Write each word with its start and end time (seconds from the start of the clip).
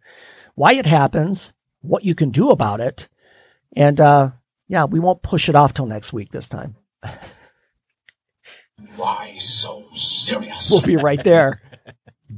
why 0.53 0.73
it 0.73 0.85
happens, 0.85 1.53
what 1.81 2.05
you 2.05 2.13
can 2.13 2.29
do 2.29 2.51
about 2.51 2.79
it, 2.79 3.09
and 3.75 3.99
uh, 3.99 4.29
yeah, 4.67 4.85
we 4.85 4.99
won't 4.99 5.23
push 5.23 5.49
it 5.49 5.55
off 5.55 5.73
till 5.73 5.87
next 5.87 6.13
week 6.13 6.29
this 6.29 6.47
time. 6.47 6.75
Why 8.97 9.35
so 9.39 9.85
serious? 9.93 10.69
We'll 10.69 10.83
be 10.83 10.97
right 10.97 11.23
there. 11.23 11.59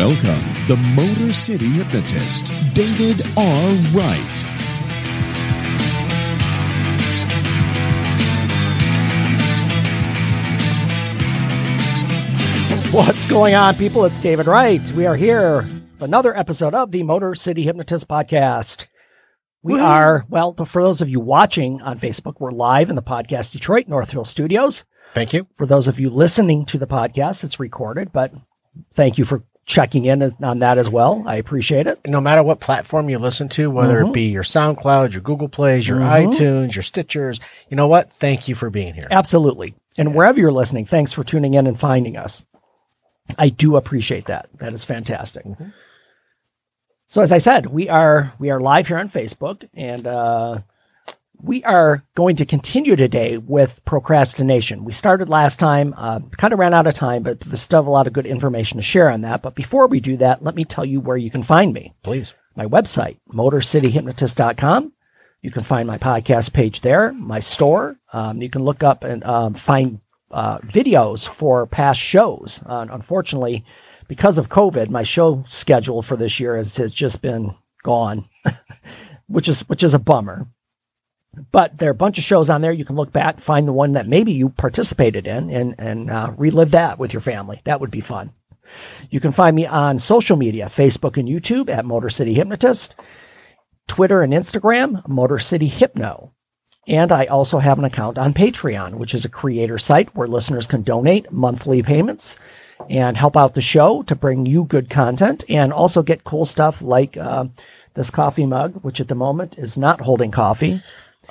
Welcome, 0.00 0.40
the 0.66 0.78
Motor 0.96 1.34
City 1.34 1.68
Hypnotist, 1.68 2.54
David 2.72 3.20
R. 3.36 3.68
Wright. 3.92 4.44
What's 12.94 13.26
going 13.26 13.54
on, 13.54 13.74
people? 13.74 14.06
It's 14.06 14.18
David 14.20 14.46
Wright. 14.46 14.90
We 14.92 15.04
are 15.04 15.16
here 15.16 15.68
with 15.92 16.00
another 16.00 16.34
episode 16.34 16.74
of 16.74 16.92
the 16.92 17.02
Motor 17.02 17.34
City 17.34 17.64
Hypnotist 17.64 18.08
Podcast. 18.08 18.86
We 19.62 19.78
are, 19.78 20.24
well, 20.30 20.54
for 20.54 20.82
those 20.82 21.02
of 21.02 21.10
you 21.10 21.20
watching 21.20 21.82
on 21.82 21.98
Facebook, 21.98 22.40
we're 22.40 22.52
live 22.52 22.88
in 22.88 22.96
the 22.96 23.02
Podcast 23.02 23.52
Detroit 23.52 23.86
Northville 23.86 24.24
studios. 24.24 24.86
Thank 25.12 25.34
you. 25.34 25.46
For 25.56 25.66
those 25.66 25.86
of 25.86 26.00
you 26.00 26.08
listening 26.08 26.64
to 26.64 26.78
the 26.78 26.86
podcast, 26.86 27.44
it's 27.44 27.60
recorded, 27.60 28.14
but 28.14 28.32
thank 28.94 29.18
you 29.18 29.26
for 29.26 29.44
checking 29.70 30.04
in 30.04 30.34
on 30.42 30.58
that 30.58 30.78
as 30.78 30.90
well. 30.90 31.22
I 31.26 31.36
appreciate 31.36 31.86
it. 31.86 32.00
No 32.04 32.20
matter 32.20 32.42
what 32.42 32.58
platform 32.58 33.08
you 33.08 33.18
listen 33.18 33.48
to, 33.50 33.70
whether 33.70 34.00
it 34.00 34.04
mm-hmm. 34.04 34.12
be 34.12 34.22
your 34.22 34.42
SoundCloud, 34.42 35.12
your 35.12 35.22
Google 35.22 35.48
Plays, 35.48 35.86
your 35.86 36.00
mm-hmm. 36.00 36.28
iTunes, 36.28 36.74
your 36.74 36.82
Stitchers, 36.82 37.40
you 37.68 37.76
know 37.76 37.86
what? 37.86 38.12
Thank 38.12 38.48
you 38.48 38.56
for 38.56 38.68
being 38.68 38.94
here. 38.94 39.06
Absolutely. 39.12 39.74
And 39.96 40.12
wherever 40.12 40.40
you're 40.40 40.50
listening, 40.50 40.86
thanks 40.86 41.12
for 41.12 41.22
tuning 41.22 41.54
in 41.54 41.68
and 41.68 41.78
finding 41.78 42.16
us. 42.16 42.44
I 43.38 43.48
do 43.48 43.76
appreciate 43.76 44.24
that. 44.24 44.48
That 44.54 44.72
is 44.72 44.84
fantastic. 44.84 45.44
Mm-hmm. 45.44 45.68
So 47.06 47.22
as 47.22 47.30
I 47.30 47.38
said, 47.38 47.66
we 47.66 47.88
are 47.88 48.32
we 48.40 48.50
are 48.50 48.60
live 48.60 48.88
here 48.88 48.98
on 48.98 49.08
Facebook 49.08 49.68
and 49.72 50.04
uh 50.06 50.58
we 51.42 51.64
are 51.64 52.04
going 52.14 52.36
to 52.36 52.44
continue 52.44 52.96
today 52.96 53.36
with 53.38 53.84
procrastination. 53.84 54.84
We 54.84 54.92
started 54.92 55.28
last 55.28 55.58
time, 55.58 55.94
uh, 55.96 56.20
kind 56.36 56.52
of 56.52 56.58
ran 56.58 56.74
out 56.74 56.86
of 56.86 56.94
time, 56.94 57.22
but 57.22 57.40
there's 57.40 57.60
still 57.60 57.80
a 57.80 57.88
lot 57.88 58.06
of 58.06 58.12
good 58.12 58.26
information 58.26 58.76
to 58.78 58.82
share 58.82 59.10
on 59.10 59.22
that. 59.22 59.42
But 59.42 59.54
before 59.54 59.86
we 59.86 60.00
do 60.00 60.16
that, 60.18 60.42
let 60.42 60.54
me 60.54 60.64
tell 60.64 60.84
you 60.84 61.00
where 61.00 61.16
you 61.16 61.30
can 61.30 61.42
find 61.42 61.72
me. 61.72 61.94
Please. 62.02 62.34
My 62.56 62.66
website, 62.66 63.18
motorcityhypnotist.com. 63.32 64.92
You 65.42 65.50
can 65.50 65.62
find 65.62 65.86
my 65.86 65.96
podcast 65.98 66.52
page 66.52 66.80
there, 66.80 67.12
my 67.12 67.40
store. 67.40 67.96
Um, 68.12 68.42
you 68.42 68.50
can 68.50 68.62
look 68.62 68.82
up 68.82 69.04
and 69.04 69.24
um, 69.24 69.54
find 69.54 70.00
uh, 70.30 70.58
videos 70.58 71.26
for 71.26 71.66
past 71.66 71.98
shows. 71.98 72.62
Uh, 72.66 72.86
unfortunately, 72.90 73.64
because 74.08 74.36
of 74.36 74.48
COVID, 74.48 74.90
my 74.90 75.02
show 75.02 75.44
schedule 75.46 76.02
for 76.02 76.16
this 76.16 76.40
year 76.40 76.56
has, 76.56 76.76
has 76.76 76.92
just 76.92 77.22
been 77.22 77.54
gone, 77.82 78.28
which 79.28 79.48
is 79.48 79.62
which 79.68 79.82
is 79.82 79.94
a 79.94 79.98
bummer. 79.98 80.46
But 81.52 81.78
there 81.78 81.88
are 81.88 81.92
a 81.92 81.94
bunch 81.94 82.18
of 82.18 82.24
shows 82.24 82.50
on 82.50 82.60
there. 82.60 82.72
You 82.72 82.84
can 82.84 82.96
look 82.96 83.12
back, 83.12 83.38
find 83.38 83.66
the 83.66 83.72
one 83.72 83.92
that 83.92 84.08
maybe 84.08 84.32
you 84.32 84.48
participated 84.48 85.26
in, 85.26 85.50
and 85.50 85.74
and 85.78 86.10
uh, 86.10 86.32
relive 86.36 86.72
that 86.72 86.98
with 86.98 87.12
your 87.12 87.20
family. 87.20 87.60
That 87.64 87.80
would 87.80 87.90
be 87.90 88.00
fun. 88.00 88.32
You 89.10 89.20
can 89.20 89.32
find 89.32 89.54
me 89.54 89.66
on 89.66 89.98
social 89.98 90.36
media, 90.36 90.66
Facebook 90.66 91.16
and 91.16 91.28
YouTube 91.28 91.68
at 91.68 91.84
Motor 91.84 92.08
City 92.08 92.34
Hypnotist, 92.34 92.94
Twitter 93.86 94.22
and 94.22 94.32
Instagram, 94.32 95.06
Motor 95.08 95.38
City 95.38 95.66
Hypno. 95.66 96.32
And 96.86 97.12
I 97.12 97.26
also 97.26 97.58
have 97.58 97.78
an 97.78 97.84
account 97.84 98.18
on 98.18 98.34
Patreon, 98.34 98.94
which 98.94 99.14
is 99.14 99.24
a 99.24 99.28
creator 99.28 99.78
site 99.78 100.14
where 100.14 100.26
listeners 100.26 100.66
can 100.66 100.82
donate 100.82 101.30
monthly 101.30 101.82
payments 101.82 102.36
and 102.88 103.16
help 103.16 103.36
out 103.36 103.54
the 103.54 103.60
show 103.60 104.02
to 104.04 104.16
bring 104.16 104.46
you 104.46 104.64
good 104.64 104.88
content 104.88 105.44
and 105.48 105.72
also 105.72 106.02
get 106.02 106.24
cool 106.24 106.44
stuff 106.44 106.80
like 106.80 107.16
uh, 107.16 107.44
this 107.94 108.10
coffee 108.10 108.46
mug, 108.46 108.82
which 108.82 109.00
at 109.00 109.08
the 109.08 109.14
moment 109.14 109.58
is 109.58 109.76
not 109.76 110.00
holding 110.00 110.30
coffee. 110.30 110.80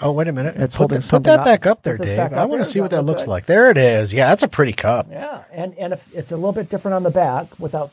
Oh, 0.01 0.11
wait 0.11 0.27
a 0.27 0.31
minute. 0.31 0.55
It's 0.57 0.75
put, 0.77 0.81
holding 0.91 0.99
that- 0.99 1.09
put 1.09 1.23
that 1.23 1.39
up. 1.39 1.45
back 1.45 1.65
up 1.65 1.83
there, 1.83 1.97
Dave. 1.97 2.17
back 2.17 2.33
I 2.33 2.45
want 2.45 2.61
to 2.61 2.65
see 2.65 2.79
what 2.81 2.91
that 2.91 3.01
looks 3.03 3.25
good? 3.25 3.31
like. 3.31 3.45
There 3.45 3.69
it 3.69 3.77
is. 3.77 4.13
Yeah, 4.13 4.27
that's 4.29 4.43
a 4.43 4.47
pretty 4.47 4.73
cup. 4.73 5.07
Yeah, 5.11 5.43
and 5.51 5.77
and 5.77 5.93
if 5.93 6.15
it's 6.15 6.31
a 6.31 6.35
little 6.35 6.53
bit 6.53 6.69
different 6.69 6.95
on 6.95 7.03
the 7.03 7.09
back 7.11 7.59
without 7.59 7.91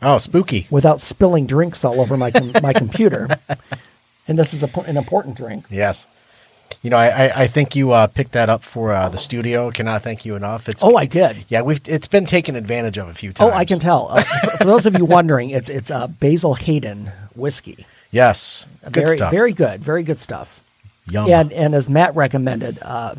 Oh, 0.00 0.18
spooky. 0.18 0.66
without 0.70 1.00
spilling 1.00 1.46
drinks 1.46 1.84
all 1.84 2.00
over 2.00 2.16
my 2.16 2.30
com- 2.30 2.52
my 2.62 2.72
computer. 2.72 3.28
And 4.30 4.38
this 4.38 4.52
is 4.52 4.62
a, 4.62 4.68
an 4.80 4.98
important 4.98 5.38
drink. 5.38 5.64
Yes. 5.70 6.06
You 6.82 6.90
know, 6.90 6.98
I, 6.98 7.06
I, 7.28 7.32
I 7.44 7.46
think 7.46 7.74
you 7.74 7.92
uh, 7.92 8.08
picked 8.08 8.32
that 8.32 8.50
up 8.50 8.62
for 8.62 8.92
uh, 8.92 9.08
the 9.08 9.16
studio. 9.16 9.70
Cannot 9.70 10.02
thank 10.02 10.26
you 10.26 10.36
enough. 10.36 10.68
It's 10.68 10.84
Oh, 10.84 10.96
I 10.98 11.06
did. 11.06 11.46
yeah, 11.48 11.62
we've 11.62 11.80
it's 11.88 12.06
been 12.08 12.26
taken 12.26 12.54
advantage 12.54 12.98
of 12.98 13.08
a 13.08 13.14
few 13.14 13.32
times. 13.32 13.52
Oh, 13.52 13.56
I 13.56 13.64
can 13.64 13.78
tell. 13.78 14.08
Uh, 14.10 14.20
for, 14.42 14.50
for 14.58 14.64
those 14.64 14.84
of 14.84 14.98
you 14.98 15.06
wondering, 15.06 15.48
it's 15.48 15.70
it's 15.70 15.88
a 15.88 16.08
Basil 16.20 16.52
Hayden 16.56 17.10
whiskey. 17.34 17.86
Yes, 18.10 18.66
good 18.84 18.92
very 19.04 19.16
stuff. 19.16 19.30
very 19.30 19.52
good, 19.54 19.80
very 19.80 20.02
good 20.02 20.18
stuff. 20.18 20.57
Yum. 21.10 21.30
And 21.30 21.52
and 21.52 21.74
as 21.74 21.88
Matt 21.88 22.14
recommended, 22.16 22.78
uh, 22.82 23.14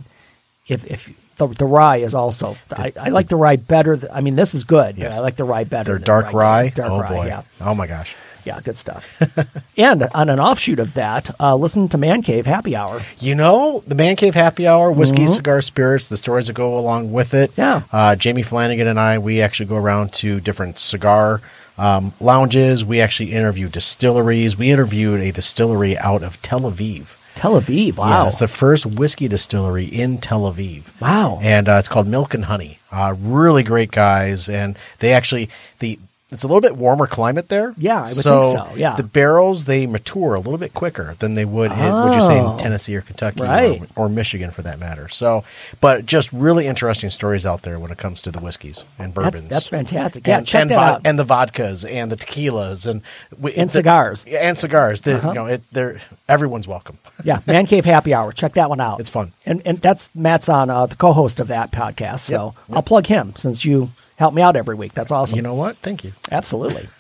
if 0.67 0.85
if 0.85 1.09
the, 1.38 1.47
the 1.47 1.66
rye 1.66 1.97
is 1.97 2.13
also, 2.13 2.55
I, 2.72 2.94
I 3.00 3.09
like 3.09 3.29
the 3.29 3.35
rye 3.35 3.55
better. 3.55 3.95
Th- 3.97 4.11
I 4.13 4.22
mean, 4.22 4.35
this 4.35 4.53
is 4.53 4.63
good. 4.66 4.97
Yes. 4.97 5.16
I 5.17 5.19
like 5.22 5.38
the 5.38 5.45
rye 5.45 5.63
better. 5.63 5.94
Their 5.94 5.99
dark 5.99 6.33
rye. 6.33 6.69
Dark 6.69 6.91
oh 6.91 6.99
rye. 6.99 7.09
boy. 7.09 7.25
Yeah, 7.28 7.41
Oh 7.61 7.73
my 7.73 7.88
gosh. 7.88 8.13
yeah, 8.44 8.59
good 8.61 8.75
stuff. 8.75 9.22
and 9.78 10.03
on 10.13 10.29
an 10.29 10.39
offshoot 10.39 10.79
of 10.79 10.94
that, 10.95 11.31
uh, 11.39 11.55
listen 11.55 11.88
to 11.89 11.97
Man 11.97 12.22
Cave 12.22 12.45
Happy 12.45 12.75
Hour. 12.75 13.01
You 13.19 13.35
know, 13.35 13.83
the 13.88 13.95
Man 13.95 14.16
Cave 14.17 14.35
Happy 14.35 14.67
Hour, 14.67 14.91
whiskey, 14.91 15.28
cigar, 15.28 15.61
spirits, 15.61 16.07
the 16.09 16.17
stories 16.17 16.47
that 16.47 16.53
go 16.53 16.78
along 16.78 17.11
with 17.13 17.33
it. 17.33 17.51
Mm-hmm. 17.51 17.61
Yeah. 17.61 17.81
Uh, 17.91 18.16
Jamie 18.16 18.44
Flanagan 18.44 18.88
and 18.88 18.99
I, 18.99 19.17
we 19.17 19.41
actually 19.41 19.67
go 19.67 19.78
around 19.78 20.11
to 20.13 20.39
different 20.41 20.78
cigar 20.78 21.41
um, 21.78 22.11
lounges. 22.19 22.83
We 22.83 22.99
actually 22.99 23.31
interview 23.31 23.69
distilleries. 23.69 24.57
We 24.57 24.72
interviewed 24.72 25.22
a 25.22 25.31
distillery 25.31 25.97
out 25.97 26.22
of 26.22 26.41
Tel 26.41 26.61
Aviv. 26.61 27.16
Tel 27.39 27.53
Aviv. 27.53 27.95
Yeah, 27.95 28.01
Wow. 28.01 28.27
it's 28.27 28.39
the 28.39 28.50
first 28.50 28.85
whiskey 28.85 29.29
distillery 29.29 29.85
in 29.85 30.17
Tel 30.17 30.41
Aviv. 30.41 30.83
Wow. 31.00 31.39
And 31.41 31.69
uh, 31.69 31.73
it's 31.79 31.88
called 31.88 32.05
Milk 32.05 32.33
and 32.33 32.44
Honey. 32.45 32.79
Uh, 32.91 33.16
really 33.17 33.63
great 33.63 33.91
guys, 33.91 34.50
and 34.50 34.77
they 35.00 35.13
actually 35.13 35.49
the 35.79 35.97
it's 36.31 36.44
a 36.44 36.47
little 36.47 36.62
bit 36.62 36.75
warmer 36.78 37.07
climate 37.07 37.50
there. 37.50 37.73
Yeah, 37.78 37.97
I 37.97 38.01
would 38.01 38.09
think 38.09 38.22
so, 38.23 38.69
yeah. 38.75 38.95
the 38.95 39.03
barrels 39.03 39.66
they 39.66 39.88
mature 39.88 40.35
a 40.35 40.40
little 40.40 40.59
bit 40.59 40.73
quicker 40.73 41.16
than 41.19 41.34
they 41.34 41.45
would. 41.45 41.72
In, 41.72 41.78
would 41.79 42.13
you 42.13 42.22
say 42.22 42.40
Oh. 42.40 42.51
in 42.53 42.57
Tennessee 42.59 42.95
or 42.95 43.01
Kentucky 43.01 43.41
Right. 43.41 43.81
or, 43.95 44.06
or 44.06 44.09
Michigan 44.09 44.51
for 44.51 44.62
that 44.62 44.78
matter? 44.79 45.07
So, 45.09 45.44
but 45.81 46.06
just 46.06 46.31
really 46.31 46.67
interesting 46.67 47.09
stories 47.09 47.45
out 47.45 47.63
there 47.63 47.79
when 47.79 47.91
it 47.91 47.97
comes 47.97 48.22
to 48.23 48.31
the 48.31 48.40
whiskeys 48.40 48.84
and 49.00 49.13
bourbons. 49.13 49.41
that's 49.44 49.67
fantastic. 49.67 50.28
Yeah, 50.28 50.38
and, 50.38 50.47
check 50.47 50.62
and 50.62 50.69
that 50.72 50.78
vod- 50.78 50.91
out. 50.95 51.01
and 51.06 51.17
the 51.17 51.25
vodkas 51.25 51.90
and 51.90 52.12
the 52.12 52.16
tequilas 52.16 52.85
and 52.85 53.01
we, 53.40 53.53
And 53.55 53.70
the- 53.70 53.73
cigars. 53.73 54.26
Uh-huh. 54.26 54.37
and 54.40 54.58
cigars. 54.58 55.02
They- 55.02 55.16
You 55.20 55.34
know, 55.34 55.46
it, 55.47 55.64
they're 55.72 55.99
everyone's 56.28 56.67
welcome. 56.67 56.97
yeah, 57.23 57.40
Man 57.47 57.66
Cave 57.66 57.85
Happy 57.85 58.14
Hour. 58.14 58.31
Check 58.31 58.53
that 58.53 58.70
one 58.70 58.79
out. 58.79 58.99
It's 58.99 59.09
fun. 59.09 59.34
And 59.46 59.61
and 59.66 59.79
that's 59.79 60.14
Matt's 60.16 60.47
on 60.49 60.70
uh, 60.70 60.85
the 60.85 60.96
co-host 60.96 61.40
of 61.40 61.47
that 61.47 61.72
podcast. 61.72 62.20
So 62.20 62.53
Yep. 62.67 62.76
I'll 62.78 62.84
plug 62.84 63.08
him 63.08 63.34
since 63.35 63.66
you 63.66 63.90
help 64.19 64.33
me 64.33 64.41
out 64.41 64.55
every 64.55 64.75
week. 64.75 64.93
That's 64.93 65.11
awesome. 65.11 65.37
You 65.37 65.41
know 65.41 65.55
what? 65.55 65.77
Thank 65.77 66.03
you. 66.03 66.13
Absolutely. 66.31 66.87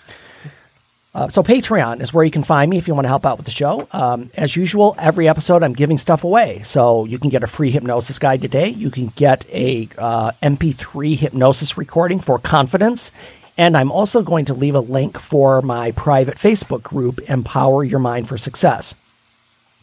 Uh, 1.11 1.27
so 1.27 1.41
Patreon 1.41 2.01
is 2.01 2.13
where 2.13 2.23
you 2.23 2.29
can 2.29 2.43
find 2.43 2.69
me 2.69 2.77
if 2.77 2.87
you 2.87 2.93
want 2.93 3.05
to 3.05 3.09
help 3.09 3.25
out 3.25 3.37
with 3.37 3.45
the 3.45 3.51
show. 3.51 3.87
Um, 3.91 4.29
as 4.35 4.55
usual, 4.55 4.95
every 4.99 5.27
episode 5.27 5.63
I'm 5.63 5.73
giving 5.73 5.97
stuff 5.97 6.23
away. 6.23 6.61
So 6.61 7.05
you 7.05 7.17
can 7.17 7.31
get 7.31 7.41
a 7.41 7.47
free 7.47 7.71
hypnosis 7.71 8.19
guide 8.19 8.43
today. 8.43 8.69
You 8.69 8.91
can 8.91 9.07
get 9.15 9.47
a 9.51 9.89
uh, 9.97 10.31
MP3 10.43 11.17
hypnosis 11.17 11.79
recording 11.79 12.19
for 12.19 12.37
confidence. 12.37 13.11
And 13.57 13.75
I'm 13.75 13.91
also 13.91 14.21
going 14.21 14.45
to 14.45 14.53
leave 14.53 14.75
a 14.75 14.81
link 14.81 15.17
for 15.17 15.63
my 15.63 15.91
private 15.93 16.37
Facebook 16.37 16.83
group, 16.83 17.19
Empower 17.27 17.83
Your 17.83 17.99
Mind 17.99 18.29
for 18.29 18.37
Success. 18.37 18.93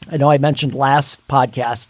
I 0.09 0.19
know 0.19 0.31
I 0.31 0.39
mentioned 0.39 0.75
last 0.75 1.27
podcast 1.27 1.89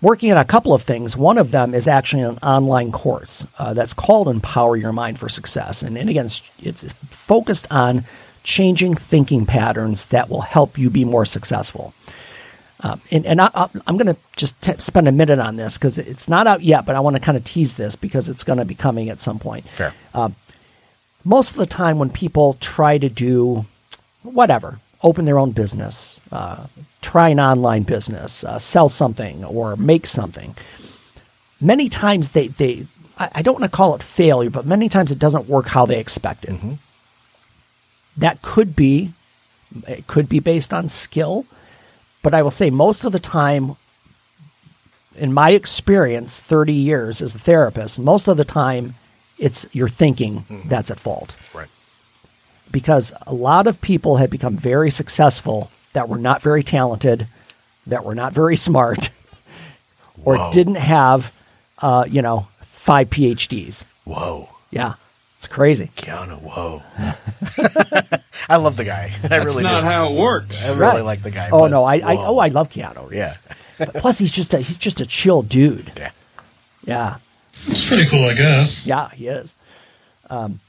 working 0.00 0.30
on 0.30 0.38
a 0.38 0.44
couple 0.44 0.74
of 0.74 0.82
things. 0.82 1.16
One 1.16 1.38
of 1.38 1.50
them 1.50 1.74
is 1.74 1.88
actually 1.88 2.22
an 2.22 2.38
online 2.38 2.92
course 2.92 3.46
uh, 3.58 3.74
that's 3.74 3.94
called 3.94 4.28
Empower 4.28 4.76
Your 4.76 4.92
Mind 4.92 5.18
for 5.18 5.28
Success. 5.28 5.82
And, 5.82 5.96
and 5.96 6.10
again, 6.10 6.26
it's, 6.26 6.42
it's 6.60 6.92
focused 7.08 7.66
on 7.70 8.04
changing 8.42 8.94
thinking 8.94 9.46
patterns 9.46 10.06
that 10.06 10.28
will 10.28 10.42
help 10.42 10.78
you 10.78 10.90
be 10.90 11.04
more 11.04 11.24
successful. 11.24 11.94
Um, 12.80 13.00
and, 13.10 13.24
and 13.26 13.40
I, 13.40 13.50
I'm 13.86 13.96
going 13.96 14.14
to 14.14 14.16
just 14.36 14.60
t- 14.62 14.74
spend 14.78 15.08
a 15.08 15.12
minute 15.12 15.38
on 15.38 15.56
this 15.56 15.78
because 15.78 15.96
it's 15.98 16.28
not 16.28 16.46
out 16.46 16.62
yet, 16.62 16.84
but 16.84 16.94
I 16.94 17.00
want 17.00 17.16
to 17.16 17.22
kind 17.22 17.36
of 17.36 17.44
tease 17.44 17.76
this 17.76 17.96
because 17.96 18.28
it's 18.28 18.44
going 18.44 18.58
to 18.58 18.64
be 18.66 18.74
coming 18.74 19.08
at 19.08 19.18
some 19.18 19.38
point. 19.38 19.66
Fair. 19.68 19.94
Most 21.24 21.52
of 21.52 21.56
the 21.56 21.66
time, 21.66 21.98
when 21.98 22.10
people 22.10 22.56
try 22.60 22.98
to 22.98 23.08
do 23.08 23.64
whatever, 24.22 24.78
open 25.06 25.24
their 25.24 25.38
own 25.38 25.52
business, 25.52 26.20
uh, 26.32 26.66
try 27.00 27.28
an 27.28 27.38
online 27.40 27.84
business, 27.84 28.42
uh, 28.44 28.58
sell 28.58 28.88
something, 28.88 29.44
or 29.44 29.76
make 29.76 30.06
something, 30.06 30.54
many 31.60 31.88
times 31.88 32.30
they, 32.30 32.48
they 32.48 32.86
I, 33.16 33.30
I 33.36 33.42
don't 33.42 33.54
want 33.60 33.70
to 33.70 33.76
call 33.76 33.94
it 33.94 34.02
failure, 34.02 34.50
but 34.50 34.66
many 34.66 34.88
times 34.88 35.12
it 35.12 35.18
doesn't 35.18 35.48
work 35.48 35.66
how 35.68 35.86
they 35.86 36.00
expected. 36.00 36.58
That 38.16 38.42
could 38.42 38.74
be, 38.74 39.12
it 39.86 40.06
could 40.06 40.28
be 40.28 40.40
based 40.40 40.72
on 40.72 40.88
skill, 40.88 41.46
but 42.22 42.34
I 42.34 42.42
will 42.42 42.50
say 42.50 42.70
most 42.70 43.04
of 43.04 43.12
the 43.12 43.18
time, 43.20 43.76
in 45.16 45.32
my 45.32 45.50
experience, 45.50 46.42
30 46.42 46.72
years 46.72 47.22
as 47.22 47.34
a 47.34 47.38
therapist, 47.38 47.98
most 47.98 48.26
of 48.28 48.36
the 48.36 48.44
time 48.44 48.94
it's 49.38 49.66
your 49.72 49.88
thinking 49.88 50.44
that's 50.66 50.90
at 50.90 50.98
fault 50.98 51.36
Right. 51.54 51.68
Because 52.70 53.12
a 53.26 53.32
lot 53.34 53.66
of 53.66 53.80
people 53.80 54.16
had 54.16 54.30
become 54.30 54.56
very 54.56 54.90
successful 54.90 55.70
that 55.92 56.08
were 56.08 56.18
not 56.18 56.42
very 56.42 56.62
talented, 56.62 57.26
that 57.86 58.04
were 58.04 58.14
not 58.14 58.32
very 58.32 58.56
smart, 58.68 59.10
or 60.24 60.36
Whoa. 60.36 60.50
didn't 60.52 60.76
have, 60.76 61.32
uh, 61.78 62.04
you 62.08 62.22
know, 62.22 62.48
five 62.60 63.10
PhDs. 63.10 63.84
Whoa. 64.04 64.48
Yeah, 64.70 64.94
it's 65.38 65.46
crazy. 65.48 65.90
Keanu, 65.96 66.40
whoa. 66.42 66.82
I 68.48 68.56
love 68.56 68.76
the 68.76 68.84
guy. 68.84 69.12
I 69.28 69.36
really 69.36 69.62
not 69.62 69.80
do. 69.80 69.86
how 69.86 70.12
it 70.12 70.18
works. 70.18 70.56
I 70.62 70.68
really 70.68 70.80
Right. 70.80 71.04
like 71.04 71.22
the 71.22 71.30
guy. 71.30 71.48
Oh 71.50 71.60
but 71.60 71.70
no, 71.70 71.84
I, 71.84 71.96
I 71.96 72.16
oh 72.16 72.38
I 72.38 72.48
love 72.48 72.68
Keanu. 72.70 73.08
Reeves. 73.10 73.38
Yeah. 73.78 73.86
Plus 73.96 74.18
he's 74.18 74.30
just 74.32 74.54
a 74.54 74.58
he's 74.58 74.76
just 74.78 75.00
a 75.00 75.06
chill 75.06 75.42
dude. 75.42 75.90
Yeah. 75.96 76.10
Yeah. 76.84 77.16
It's 77.66 77.84
pretty 77.88 78.08
cool, 78.08 78.24
I 78.28 78.34
guess. 78.34 78.86
Yeah, 78.86 79.08
he 79.10 79.26
is. 79.28 79.54
Um, 80.30 80.60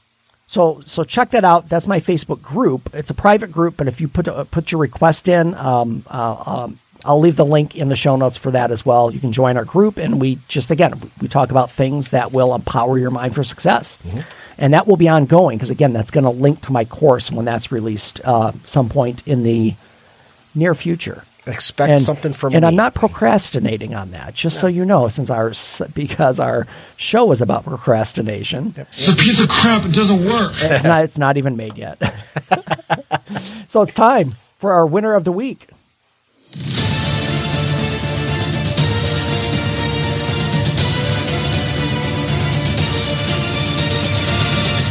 so 0.48 0.82
so 0.86 1.04
check 1.04 1.30
that 1.30 1.44
out. 1.44 1.68
That's 1.68 1.86
my 1.86 2.00
Facebook 2.00 2.40
group. 2.40 2.90
It's 2.94 3.10
a 3.10 3.14
private 3.14 3.52
group, 3.52 3.76
but 3.76 3.86
if 3.86 4.00
you 4.00 4.08
put 4.08 4.26
uh, 4.26 4.44
put 4.44 4.72
your 4.72 4.80
request 4.80 5.28
in, 5.28 5.54
um, 5.54 6.04
uh, 6.08 6.42
um, 6.46 6.78
I'll 7.04 7.20
leave 7.20 7.36
the 7.36 7.44
link 7.44 7.76
in 7.76 7.88
the 7.88 7.96
show 7.96 8.16
notes 8.16 8.38
for 8.38 8.50
that 8.52 8.70
as 8.70 8.84
well. 8.84 9.12
You 9.12 9.20
can 9.20 9.32
join 9.32 9.58
our 9.58 9.66
group, 9.66 9.98
and 9.98 10.20
we 10.20 10.38
just 10.48 10.70
again 10.70 10.94
we 11.20 11.28
talk 11.28 11.50
about 11.50 11.70
things 11.70 12.08
that 12.08 12.32
will 12.32 12.54
empower 12.54 12.98
your 12.98 13.10
mind 13.10 13.34
for 13.34 13.44
success, 13.44 13.98
and 14.56 14.72
that 14.72 14.86
will 14.86 14.96
be 14.96 15.08
ongoing 15.08 15.58
because 15.58 15.68
again 15.68 15.92
that's 15.92 16.10
going 16.10 16.24
to 16.24 16.30
link 16.30 16.62
to 16.62 16.72
my 16.72 16.86
course 16.86 17.30
when 17.30 17.44
that's 17.44 17.70
released 17.70 18.22
uh, 18.24 18.52
some 18.64 18.88
point 18.88 19.26
in 19.28 19.42
the 19.42 19.74
near 20.54 20.74
future 20.74 21.24
Expect 21.48 21.90
and, 21.90 22.02
something 22.02 22.34
from 22.34 22.52
me. 22.52 22.56
and 22.56 22.62
me. 22.62 22.68
I'm 22.68 22.76
not 22.76 22.94
procrastinating 22.94 23.94
on 23.94 24.10
that. 24.10 24.34
Just 24.34 24.60
so 24.60 24.66
you 24.66 24.84
know, 24.84 25.08
since 25.08 25.30
our 25.30 25.52
because 25.94 26.38
our 26.40 26.66
show 26.96 27.30
is 27.32 27.40
about 27.40 27.64
procrastination, 27.64 28.74
It's 28.76 29.12
a 29.12 29.16
piece 29.16 29.42
of 29.42 29.48
crap. 29.48 29.86
It 29.86 29.92
doesn't 29.92 30.26
work. 30.26 30.52
it's 30.56 30.84
not 30.84 31.04
it's 31.04 31.18
not 31.18 31.38
even 31.38 31.56
made 31.56 31.78
yet. 31.78 31.98
so 33.66 33.80
it's 33.80 33.94
time 33.94 34.34
for 34.56 34.72
our 34.72 34.84
winner 34.84 35.14
of 35.14 35.24
the 35.24 35.32
week. 35.32 35.68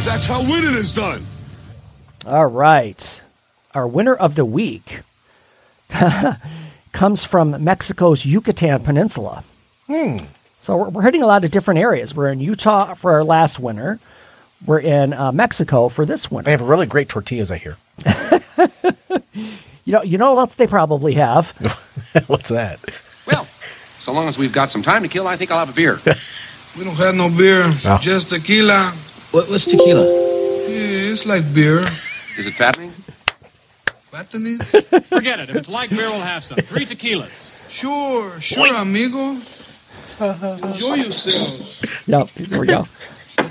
That's 0.05 0.25
how 0.25 0.41
winning 0.41 0.73
is 0.73 0.91
done. 0.91 1.23
All 2.25 2.47
right, 2.47 3.21
our 3.75 3.87
winner 3.87 4.15
of 4.15 4.33
the 4.33 4.45
week 4.45 5.01
comes 6.91 7.23
from 7.25 7.63
Mexico's 7.63 8.25
Yucatan 8.25 8.81
Peninsula. 8.83 9.43
So 10.59 10.75
we're, 10.77 10.89
we're 10.89 11.01
hitting 11.03 11.21
a 11.23 11.27
lot 11.27 11.45
of 11.45 11.51
different 11.51 11.79
areas. 11.79 12.13
We're 12.15 12.29
in 12.31 12.39
Utah 12.39 12.93
for 12.93 13.13
our 13.13 13.23
last 13.23 13.59
winter. 13.59 13.99
We're 14.65 14.79
in 14.79 15.13
uh, 15.13 15.31
Mexico 15.31 15.87
for 15.89 16.05
this 16.05 16.29
winter. 16.31 16.45
They 16.45 16.51
have 16.51 16.61
really 16.61 16.87
great 16.87 17.09
tortillas, 17.09 17.51
I 17.51 17.57
hear. 17.57 17.77
You 19.85 19.93
know, 19.93 20.03
you 20.03 20.17
know 20.17 20.33
what 20.33 20.39
else 20.41 20.55
they 20.55 20.67
probably 20.67 21.13
have? 21.13 21.51
What's 22.27 22.49
that? 22.49 22.77
Well, 23.25 23.45
so 23.97 24.11
long 24.11 24.27
as 24.27 24.37
we've 24.37 24.51
got 24.51 24.69
some 24.69 24.81
time 24.81 25.01
to 25.03 25.07
kill, 25.07 25.25
I 25.29 25.37
think 25.37 25.49
I'll 25.49 25.59
have 25.59 25.69
a 25.69 25.73
beer. 25.73 25.97
We 26.77 26.83
don't 26.83 26.97
have 26.97 27.15
no 27.15 27.29
beer, 27.29 27.63
No. 27.85 27.97
just 28.01 28.27
tequila. 28.33 28.91
What, 29.31 29.49
what's 29.49 29.63
tequila? 29.63 30.03
Yeah, 30.03 31.11
it's 31.13 31.25
like 31.25 31.53
beer. 31.53 31.85
Is 32.37 32.47
it 32.47 32.53
fattening? 32.55 32.91
Fattening? 34.11 34.57
Forget 34.59 35.39
it. 35.39 35.49
If 35.49 35.55
it's 35.55 35.69
like 35.69 35.89
beer, 35.89 36.09
we'll 36.09 36.21
have 36.21 36.43
some. 36.43 36.57
Three 36.57 36.85
tequilas. 36.85 37.51
Sure, 37.69 38.39
sure, 38.39 38.73
amigo. 38.75 39.39
Enjoy 40.67 40.95
yourselves. 40.95 41.85
Yep, 42.07 42.29
there 42.29 42.59
we 42.61 42.67
go. 42.67 42.85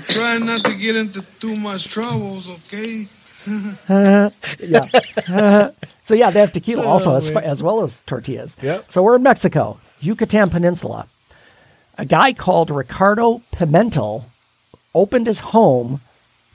Try 0.07 0.39
not 0.39 0.63
to 0.65 0.73
get 0.73 0.95
into 0.95 1.21
too 1.39 1.55
much 1.55 1.89
troubles, 1.89 2.49
okay? 2.49 3.05
yeah. 4.59 5.69
so 6.01 6.15
yeah, 6.15 6.31
they 6.31 6.39
have 6.39 6.51
tequila 6.51 6.83
oh, 6.83 6.87
also 6.87 7.15
as, 7.15 7.29
as 7.29 7.61
well 7.61 7.83
as 7.83 8.01
tortillas. 8.01 8.57
Yep. 8.63 8.91
So 8.91 9.03
we're 9.03 9.17
in 9.17 9.23
Mexico, 9.23 9.79
Yucatan 9.99 10.49
Peninsula. 10.49 11.07
A 11.99 12.05
guy 12.05 12.33
called 12.33 12.71
Ricardo 12.71 13.43
Pimentel 13.53 14.23
opened 14.95 15.27
his 15.27 15.39
home 15.39 16.01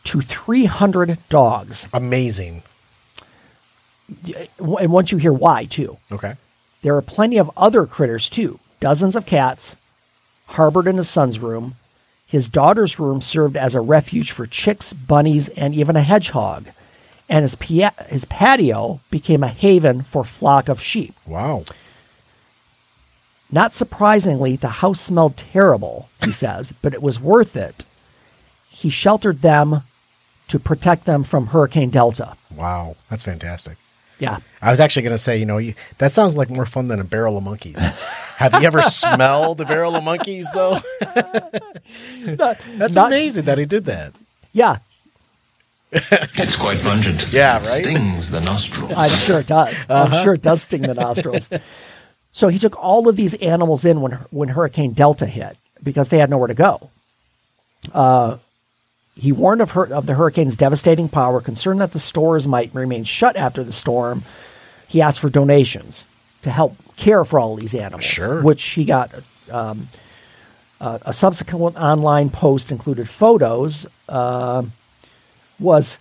to 0.04 0.20
300 0.20 1.18
dogs. 1.28 1.88
Amazing. 1.94 2.62
And 4.58 4.92
once 4.92 5.12
you 5.12 5.18
hear 5.18 5.32
why, 5.32 5.64
too, 5.64 5.98
Okay. 6.10 6.34
there 6.82 6.96
are 6.96 7.02
plenty 7.02 7.38
of 7.38 7.50
other 7.56 7.86
critters, 7.86 8.28
too. 8.28 8.58
Dozens 8.80 9.16
of 9.16 9.26
cats 9.26 9.76
harbored 10.46 10.86
in 10.86 10.96
his 10.96 11.08
son's 11.08 11.38
room. 11.38 11.74
His 12.26 12.48
daughter's 12.48 12.98
room 12.98 13.20
served 13.20 13.56
as 13.56 13.74
a 13.74 13.80
refuge 13.80 14.30
for 14.32 14.46
chicks, 14.46 14.92
bunnies, 14.92 15.48
and 15.50 15.74
even 15.74 15.96
a 15.96 16.02
hedgehog. 16.02 16.66
And 17.28 17.42
his, 17.42 17.54
pia- 17.54 17.94
his 18.08 18.24
patio 18.24 19.00
became 19.10 19.42
a 19.42 19.48
haven 19.48 20.02
for 20.02 20.24
flock 20.24 20.68
of 20.68 20.80
sheep. 20.80 21.14
Wow. 21.26 21.64
Not 23.50 23.74
surprisingly, 23.74 24.56
the 24.56 24.68
house 24.80 25.00
smelled 25.00 25.36
terrible, 25.36 26.08
he 26.24 26.32
says, 26.42 26.72
but 26.82 26.94
it 26.94 27.02
was 27.02 27.20
worth 27.20 27.54
it. 27.56 27.84
He 28.70 28.88
sheltered 28.90 29.40
them 29.42 29.82
to 30.48 30.58
protect 30.58 31.04
them 31.04 31.22
from 31.24 31.48
Hurricane 31.48 31.90
Delta. 31.90 32.34
Wow. 32.54 32.96
That's 33.10 33.22
fantastic. 33.22 33.76
Yeah. 34.22 34.38
I 34.62 34.70
was 34.70 34.78
actually 34.78 35.02
going 35.02 35.14
to 35.14 35.18
say, 35.18 35.36
you 35.38 35.46
know, 35.46 35.58
you, 35.58 35.74
that 35.98 36.12
sounds 36.12 36.36
like 36.36 36.48
more 36.48 36.64
fun 36.64 36.86
than 36.86 37.00
a 37.00 37.04
barrel 37.04 37.36
of 37.36 37.42
monkeys. 37.42 37.76
Have 38.36 38.54
you 38.54 38.66
ever 38.68 38.80
smelled 39.02 39.60
a 39.60 39.64
barrel 39.64 39.96
of 39.96 40.04
monkeys, 40.04 40.48
though? 40.54 40.78
That's 42.24 42.94
Not- 42.94 43.06
amazing 43.08 43.44
that 43.46 43.58
he 43.58 43.64
did 43.64 43.84
that. 43.86 44.12
Yeah, 44.52 44.76
It's 45.90 46.56
quite 46.56 46.80
pungent. 46.82 47.32
Yeah, 47.32 47.66
right? 47.66 47.82
Stings 47.84 48.30
the 48.30 48.40
nostrils. 48.40 48.92
I'm 48.94 49.16
sure 49.16 49.40
it 49.40 49.46
does. 49.46 49.86
I'm 49.90 50.12
sure 50.22 50.34
it 50.34 50.42
does 50.42 50.62
sting 50.62 50.82
the 50.82 50.94
nostrils. 50.94 51.50
So 52.32 52.48
he 52.48 52.58
took 52.58 52.82
all 52.82 53.08
of 53.08 53.16
these 53.16 53.34
animals 53.34 53.84
in 53.84 54.00
when 54.00 54.12
when 54.30 54.48
Hurricane 54.50 54.92
Delta 54.92 55.26
hit 55.26 55.56
because 55.82 56.10
they 56.10 56.18
had 56.18 56.30
nowhere 56.30 56.48
to 56.48 56.54
go. 56.54 56.90
Uh, 57.92 58.36
he 59.14 59.32
warned 59.32 59.60
of, 59.60 59.76
of 59.76 60.06
the 60.06 60.14
hurricane's 60.14 60.56
devastating 60.56 61.08
power, 61.08 61.40
concerned 61.40 61.80
that 61.80 61.92
the 61.92 61.98
stores 61.98 62.46
might 62.46 62.74
remain 62.74 63.04
shut 63.04 63.36
after 63.36 63.62
the 63.62 63.72
storm. 63.72 64.22
He 64.88 65.00
asked 65.02 65.20
for 65.20 65.28
donations 65.30 66.06
to 66.42 66.50
help 66.50 66.76
care 66.96 67.24
for 67.24 67.38
all 67.38 67.56
these 67.56 67.74
animals, 67.74 68.04
Sure. 68.04 68.42
which 68.42 68.62
he 68.64 68.84
got. 68.84 69.10
Um, 69.50 69.88
uh, 70.80 70.98
a 71.02 71.12
subsequent 71.12 71.76
online 71.76 72.28
post 72.30 72.72
included 72.72 73.08
photos. 73.08 73.86
Uh, 74.08 74.64
was 75.60 75.98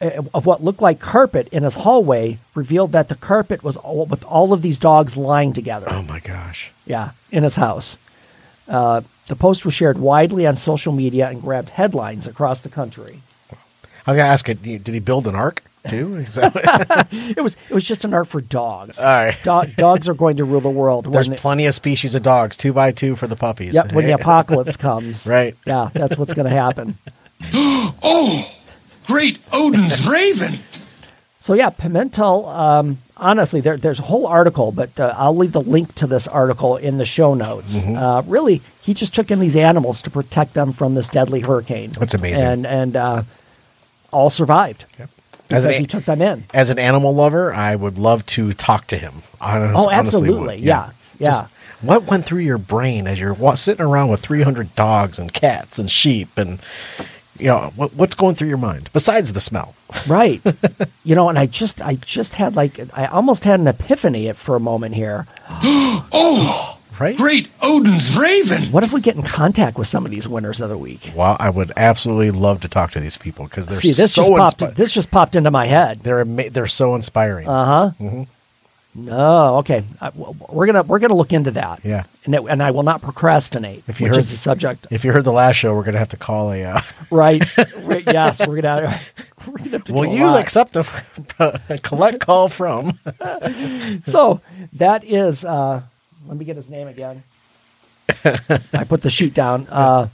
uh, 0.00 0.22
of 0.32 0.46
what 0.46 0.64
looked 0.64 0.80
like 0.80 0.98
carpet 0.98 1.48
in 1.52 1.62
his 1.62 1.74
hallway 1.74 2.38
revealed 2.54 2.92
that 2.92 3.08
the 3.10 3.14
carpet 3.14 3.62
was 3.62 3.76
all, 3.76 4.06
with 4.06 4.24
all 4.24 4.52
of 4.54 4.62
these 4.62 4.78
dogs 4.78 5.16
lying 5.16 5.52
together. 5.52 5.86
Oh, 5.90 6.02
my 6.02 6.20
gosh. 6.20 6.70
Yeah, 6.86 7.10
in 7.30 7.42
his 7.42 7.56
house. 7.56 7.98
The 9.28 9.36
post 9.36 9.64
was 9.64 9.74
shared 9.74 9.98
widely 9.98 10.46
on 10.46 10.56
social 10.56 10.92
media 10.92 11.28
and 11.28 11.40
grabbed 11.40 11.70
headlines 11.70 12.26
across 12.26 12.62
the 12.62 12.68
country. 12.68 13.20
I 14.06 14.10
was 14.12 14.16
going 14.16 14.26
to 14.26 14.32
ask, 14.32 14.46
did 14.46 14.58
he- 14.64 14.78
did 14.78 14.94
he 14.94 15.00
build 15.00 15.26
an 15.26 15.34
ark, 15.34 15.62
too? 15.86 16.16
Is 16.18 16.38
It 16.42 17.42
was 17.42 17.56
it 17.68 17.74
was 17.74 17.86
just 17.86 18.04
an 18.06 18.14
ark 18.14 18.26
for 18.26 18.40
dogs. 18.40 18.98
All 19.00 19.06
right. 19.06 19.36
Do- 19.44 19.70
dogs 19.76 20.08
are 20.08 20.14
going 20.14 20.38
to 20.38 20.44
rule 20.44 20.60
the 20.62 20.70
world. 20.70 21.06
when 21.06 21.12
There's 21.12 21.28
the- 21.28 21.36
plenty 21.36 21.66
of 21.66 21.74
species 21.74 22.14
of 22.14 22.22
dogs, 22.22 22.56
two 22.56 22.72
by 22.72 22.90
two 22.92 23.16
for 23.16 23.26
the 23.26 23.36
puppies. 23.36 23.74
Yep, 23.74 23.92
when 23.92 24.06
the 24.06 24.12
apocalypse 24.20 24.76
comes. 24.78 25.26
Right. 25.28 25.54
Yeah, 25.66 25.90
that's 25.92 26.16
what's 26.16 26.32
going 26.34 26.48
to 26.48 26.54
happen. 26.54 26.96
Oh, 28.02 28.54
great 29.06 29.38
Odin's 29.52 30.06
raven. 30.08 30.54
So 31.48 31.54
yeah, 31.54 31.70
Pimentel. 31.70 32.46
Um, 32.46 32.98
honestly, 33.16 33.62
there, 33.62 33.78
there's 33.78 34.00
a 34.00 34.02
whole 34.02 34.26
article, 34.26 34.70
but 34.70 35.00
uh, 35.00 35.14
I'll 35.16 35.34
leave 35.34 35.52
the 35.52 35.62
link 35.62 35.94
to 35.94 36.06
this 36.06 36.28
article 36.28 36.76
in 36.76 36.98
the 36.98 37.06
show 37.06 37.32
notes. 37.32 37.86
Mm-hmm. 37.86 37.96
Uh, 37.96 38.20
really, 38.26 38.60
he 38.82 38.92
just 38.92 39.14
took 39.14 39.30
in 39.30 39.40
these 39.40 39.56
animals 39.56 40.02
to 40.02 40.10
protect 40.10 40.52
them 40.52 40.72
from 40.72 40.94
this 40.94 41.08
deadly 41.08 41.40
hurricane. 41.40 41.92
That's 41.92 42.12
amazing. 42.12 42.44
and 42.44 42.66
and 42.66 42.96
uh, 42.96 43.22
all 44.10 44.28
survived 44.28 44.84
As 44.98 45.08
because 45.48 45.64
an, 45.64 45.72
he 45.80 45.86
took 45.86 46.04
them 46.04 46.20
in. 46.20 46.44
as 46.52 46.68
an 46.68 46.78
animal 46.78 47.14
lover, 47.14 47.50
I 47.54 47.76
would 47.76 47.96
love 47.96 48.26
to 48.26 48.52
talk 48.52 48.86
to 48.88 48.98
him. 48.98 49.22
Honest, 49.40 49.74
Oh, 49.74 49.88
honestly 49.88 50.28
absolutely. 50.28 50.56
Yeah. 50.58 50.90
Yeah. 51.18 51.30
Just 51.30 51.44
what 51.80 52.04
went 52.04 52.26
through 52.26 52.40
your 52.40 52.58
brain 52.58 53.06
as 53.06 53.18
you're 53.18 53.56
sitting 53.56 53.86
around 53.86 54.10
with 54.10 54.20
300 54.20 54.74
dogs 54.74 55.18
and 55.18 55.32
cats 55.32 55.78
and 55.78 55.90
sheep 55.90 56.36
and 56.36 56.58
you 57.40 57.46
know 57.48 57.72
what, 57.76 57.94
what's 57.94 58.14
going 58.14 58.34
through 58.34 58.48
your 58.48 58.58
mind 58.58 58.90
besides 58.92 59.32
the 59.32 59.40
smell? 59.40 59.74
Right. 60.06 60.40
you 61.04 61.14
know, 61.14 61.28
and 61.28 61.38
I 61.38 61.46
just 61.46 61.80
I 61.82 61.94
just 61.96 62.34
had 62.34 62.56
like 62.56 62.78
I 62.96 63.06
almost 63.06 63.44
had 63.44 63.60
an 63.60 63.66
epiphany 63.68 64.32
for 64.32 64.56
a 64.56 64.60
moment 64.60 64.94
here. 64.94 65.26
Oh, 66.10 66.74
Right? 67.00 67.16
great 67.16 67.48
Odin's 67.62 68.16
Raven. 68.16 68.64
What 68.72 68.82
if 68.82 68.92
we 68.92 69.00
get 69.00 69.14
in 69.14 69.22
contact 69.22 69.78
with 69.78 69.86
some 69.86 70.04
of 70.04 70.10
these 70.10 70.26
winners 70.26 70.60
of 70.60 70.68
the 70.68 70.76
week? 70.76 71.12
Well, 71.14 71.36
I 71.38 71.48
would 71.48 71.70
absolutely 71.76 72.32
love 72.32 72.62
to 72.62 72.68
talk 72.68 72.90
to 72.92 73.00
these 73.00 73.16
people 73.16 73.44
because 73.44 73.68
they're 73.68 73.78
See, 73.78 73.92
this 73.92 74.14
so 74.14 74.22
just 74.22 74.32
popped. 74.36 74.60
inspi- 74.60 74.74
This 74.74 74.92
just 74.92 75.08
popped 75.12 75.36
into 75.36 75.52
my 75.52 75.66
head. 75.66 76.00
they're 76.02 76.22
ama- 76.22 76.50
they're 76.50 76.66
so 76.66 76.96
inspiring. 76.96 77.46
Uh 77.48 77.92
huh. 78.00 78.24
No, 78.94 79.58
okay. 79.58 79.84
I, 80.00 80.10
we're 80.50 80.66
gonna 80.66 80.82
we're 80.82 80.98
gonna 80.98 81.14
look 81.14 81.32
into 81.32 81.52
that. 81.52 81.84
Yeah. 81.84 82.04
and 82.24 82.34
it, 82.34 82.42
and 82.48 82.60
I 82.62 82.72
will 82.72 82.82
not 82.82 83.00
procrastinate, 83.00 83.84
If 83.86 84.00
you 84.00 84.06
which 84.06 84.14
heard- 84.16 84.18
is 84.18 84.30
the 84.30 84.36
subject. 84.36 84.86
if 84.90 85.04
you 85.04 85.12
heard 85.12 85.24
the 85.24 85.32
last 85.32 85.56
show, 85.56 85.74
we're 85.74 85.84
gonna 85.84 85.98
have 85.98 86.08
to 86.10 86.16
call 86.16 86.50
a. 86.52 86.64
Uh, 86.64 86.80
Right. 87.10 87.42
Yes, 88.06 88.44
we're 88.46 88.60
gonna 88.60 88.98
we're 89.46 89.58
gonna 89.58 89.70
have 89.70 89.84
to. 89.84 89.92
will 89.92 90.06
you 90.06 90.26
lot. 90.26 90.40
accept 90.40 90.76
a, 90.76 90.84
a 91.68 91.78
collect 91.78 92.20
call 92.20 92.48
from? 92.48 92.98
So 94.04 94.40
that 94.74 95.04
is. 95.04 95.44
uh 95.44 95.82
Let 96.26 96.36
me 96.36 96.44
get 96.44 96.56
his 96.56 96.68
name 96.70 96.88
again. 96.88 97.22
I 98.24 98.84
put 98.88 99.02
the 99.02 99.10
sheet 99.10 99.34
down. 99.34 99.66
Uh, 99.70 100.08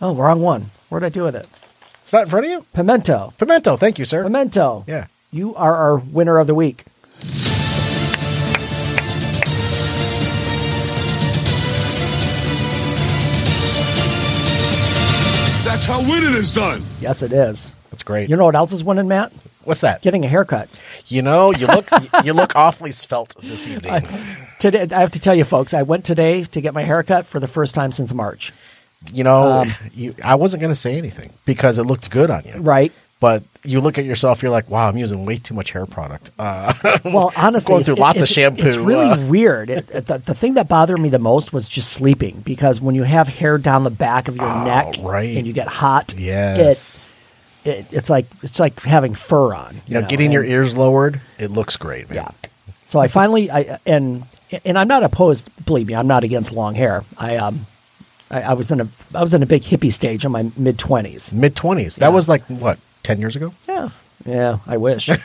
oh, 0.00 0.14
wrong 0.14 0.40
one. 0.40 0.70
What 0.88 1.00
did 1.00 1.06
I 1.06 1.10
do 1.10 1.24
with 1.24 1.36
it? 1.36 1.46
It's 2.02 2.12
not 2.12 2.22
in 2.24 2.28
front 2.28 2.46
of 2.46 2.52
you. 2.52 2.64
Pimento. 2.72 3.34
Pimento, 3.36 3.76
thank 3.76 3.98
you, 3.98 4.04
sir. 4.04 4.22
Pimento. 4.22 4.84
Yeah. 4.86 5.06
You 5.32 5.54
are 5.56 5.74
our 5.74 5.96
winner 5.98 6.38
of 6.38 6.46
the 6.46 6.54
week. 6.54 6.84
That's 15.86 16.00
how 16.02 16.10
winning 16.10 16.34
is 16.34 16.52
done. 16.52 16.82
Yes, 17.00 17.22
it 17.22 17.32
is. 17.32 17.70
That's 17.92 18.02
great. 18.02 18.28
You 18.28 18.34
know 18.34 18.46
what 18.46 18.56
else 18.56 18.72
is 18.72 18.82
winning, 18.82 19.06
Matt? 19.06 19.32
What's 19.62 19.82
that? 19.82 20.02
Getting 20.02 20.24
a 20.24 20.28
haircut. 20.28 20.68
You 21.06 21.22
know, 21.22 21.52
you 21.52 21.68
look 21.68 21.88
you 22.24 22.32
look 22.32 22.56
awfully 22.56 22.90
svelte 22.90 23.36
this 23.40 23.68
evening. 23.68 24.04
Today, 24.58 24.88
I 24.90 24.98
have 24.98 25.12
to 25.12 25.20
tell 25.20 25.36
you, 25.36 25.44
folks, 25.44 25.74
I 25.74 25.82
went 25.82 26.04
today 26.04 26.42
to 26.42 26.60
get 26.60 26.74
my 26.74 26.82
haircut 26.82 27.24
for 27.24 27.38
the 27.38 27.46
first 27.46 27.76
time 27.76 27.92
since 27.92 28.12
March. 28.12 28.52
You 29.12 29.22
know, 29.22 29.60
Um, 29.60 29.74
you, 29.92 30.16
I 30.24 30.34
wasn't 30.34 30.60
going 30.60 30.72
to 30.72 30.80
say 30.80 30.98
anything 30.98 31.32
because 31.44 31.78
it 31.78 31.84
looked 31.84 32.10
good 32.10 32.32
on 32.32 32.42
you. 32.44 32.54
Right. 32.56 32.92
But 33.26 33.42
you 33.64 33.80
look 33.80 33.98
at 33.98 34.04
yourself, 34.04 34.40
you're 34.42 34.52
like, 34.52 34.70
wow, 34.70 34.88
I'm 34.88 34.96
using 34.96 35.24
way 35.24 35.38
too 35.38 35.52
much 35.54 35.72
hair 35.72 35.84
product. 35.84 36.30
Uh, 36.38 36.72
Well, 37.04 37.32
honestly, 37.36 37.70
going 37.70 37.80
it's- 37.80 37.86
through 37.86 37.96
it- 37.96 37.98
lots 37.98 38.22
of 38.22 38.28
shampoo. 38.28 38.64
It's 38.64 38.76
really 38.76 39.06
uh, 39.06 39.26
weird. 39.26 39.68
It, 39.70 39.86
the, 39.88 40.18
the 40.18 40.34
thing 40.34 40.54
that 40.54 40.68
bothered 40.68 41.00
me 41.00 41.08
the 41.08 41.18
most 41.18 41.52
was 41.52 41.68
just 41.68 41.92
sleeping 41.92 42.40
because 42.44 42.80
when 42.80 42.94
you 42.94 43.02
have 43.02 43.26
hair 43.26 43.58
down 43.58 43.82
the 43.82 43.90
back 43.90 44.28
of 44.28 44.36
your 44.36 44.64
neck 44.64 44.94
Oh, 44.98 45.08
right. 45.08 45.36
and 45.36 45.44
you 45.44 45.52
get 45.52 45.66
hot, 45.66 46.14
yes. 46.16 47.12
it, 47.64 47.68
it 47.68 47.86
it's 47.90 48.08
like 48.10 48.26
it's 48.44 48.60
like 48.60 48.78
having 48.82 49.14
fur 49.16 49.52
on. 49.54 49.80
you 49.88 49.94
know, 49.94 50.06
getting 50.06 50.30
your 50.30 50.44
ears 50.44 50.76
lowered, 50.76 51.20
it 51.38 51.50
looks 51.50 51.76
great, 51.76 52.08
man. 52.08 52.16
Yeah. 52.16 52.30
So 52.86 53.00
I 53.00 53.08
finally 53.08 53.50
I 53.50 53.80
and 53.84 54.22
and 54.64 54.78
I'm 54.78 54.86
not 54.86 55.02
opposed. 55.02 55.50
Believe 55.66 55.88
me, 55.88 55.94
I'm 55.96 56.06
not 56.06 56.22
against 56.22 56.52
long 56.52 56.76
hair. 56.76 57.02
I 57.18 57.36
um 57.38 57.66
I, 58.30 58.42
I 58.42 58.52
was 58.54 58.70
in 58.70 58.80
a 58.80 58.88
I 59.12 59.20
was 59.20 59.34
in 59.34 59.42
a 59.42 59.46
big 59.46 59.62
hippie 59.62 59.92
stage 59.92 60.24
in 60.24 60.30
my 60.30 60.48
mid 60.56 60.78
twenties. 60.78 61.32
Mid 61.32 61.56
20s. 61.56 61.96
That 61.98 62.06
Yeah. 62.06 62.14
was 62.14 62.28
like, 62.28 62.42
what, 62.44 62.78
10 63.06 63.20
years 63.20 63.36
ago? 63.36 63.54
Yeah. 63.68 63.90
Yeah, 64.24 64.58
I 64.66 64.76
wish. 64.78 65.08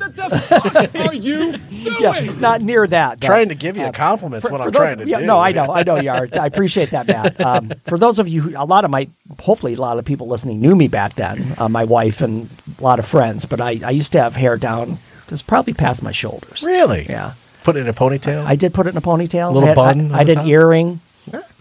What 0.00 0.16
the 0.16 0.42
fuck 0.48 1.06
are 1.06 1.14
you 1.14 1.52
doing? 1.52 1.96
yeah, 2.00 2.32
not 2.40 2.60
near 2.62 2.86
that. 2.86 3.20
but, 3.20 3.26
Trying 3.26 3.48
to 3.50 3.54
give 3.54 3.76
you 3.76 3.84
uh, 3.84 3.92
compliments 3.92 4.46
for- 4.46 4.52
what 4.52 4.58
for 4.60 4.66
I'm 4.68 4.72
those- 4.72 4.92
trying 4.94 4.98
to 4.98 5.10
yeah, 5.10 5.20
do. 5.20 5.26
No, 5.26 5.38
I 5.40 5.52
know, 5.52 5.72
I 5.72 5.82
know 5.82 5.96
you 5.96 6.10
are. 6.10 6.26
I 6.32 6.46
appreciate 6.46 6.90
that, 6.90 7.06
Matt. 7.06 7.40
Um, 7.50 7.72
for 7.86 7.96
those 7.98 8.18
of 8.18 8.28
you, 8.28 8.42
who, 8.42 8.50
a 8.56 8.64
lot 8.64 8.84
of 8.84 8.90
my, 8.90 9.08
hopefully, 9.40 9.74
a 9.74 9.80
lot 9.80 9.98
of 9.98 10.04
people 10.04 10.26
listening 10.28 10.60
knew 10.60 10.74
me 10.76 10.88
back 10.88 11.14
then. 11.14 11.54
Uh, 11.58 11.68
my 11.68 11.84
wife 11.84 12.20
and 12.20 12.48
a 12.78 12.82
lot 12.82 12.98
of 12.98 13.06
friends, 13.06 13.46
but 13.46 13.60
I, 13.60 13.80
I 13.84 13.90
used 13.90 14.12
to 14.12 14.20
have 14.22 14.36
hair 14.36 14.56
down, 14.56 14.98
just 15.28 15.46
probably 15.46 15.72
past 15.72 16.02
my 16.02 16.12
shoulders. 16.12 16.62
Really? 16.64 17.06
Yeah, 17.08 17.32
Put 17.62 17.76
it 17.76 17.80
in 17.80 17.88
a 17.88 17.92
ponytail? 17.94 18.44
I 18.44 18.56
did 18.56 18.72
put 18.74 18.86
it 18.86 18.90
in 18.90 18.96
a 18.96 19.00
ponytail. 19.02 19.52
Little 19.52 19.64
I 19.64 19.68
had, 19.68 19.76
bun 19.76 20.00
I, 20.00 20.04
on 20.04 20.12
I 20.14 20.18
the 20.24 20.24
did 20.26 20.34
top? 20.36 20.46
earring. 20.46 21.00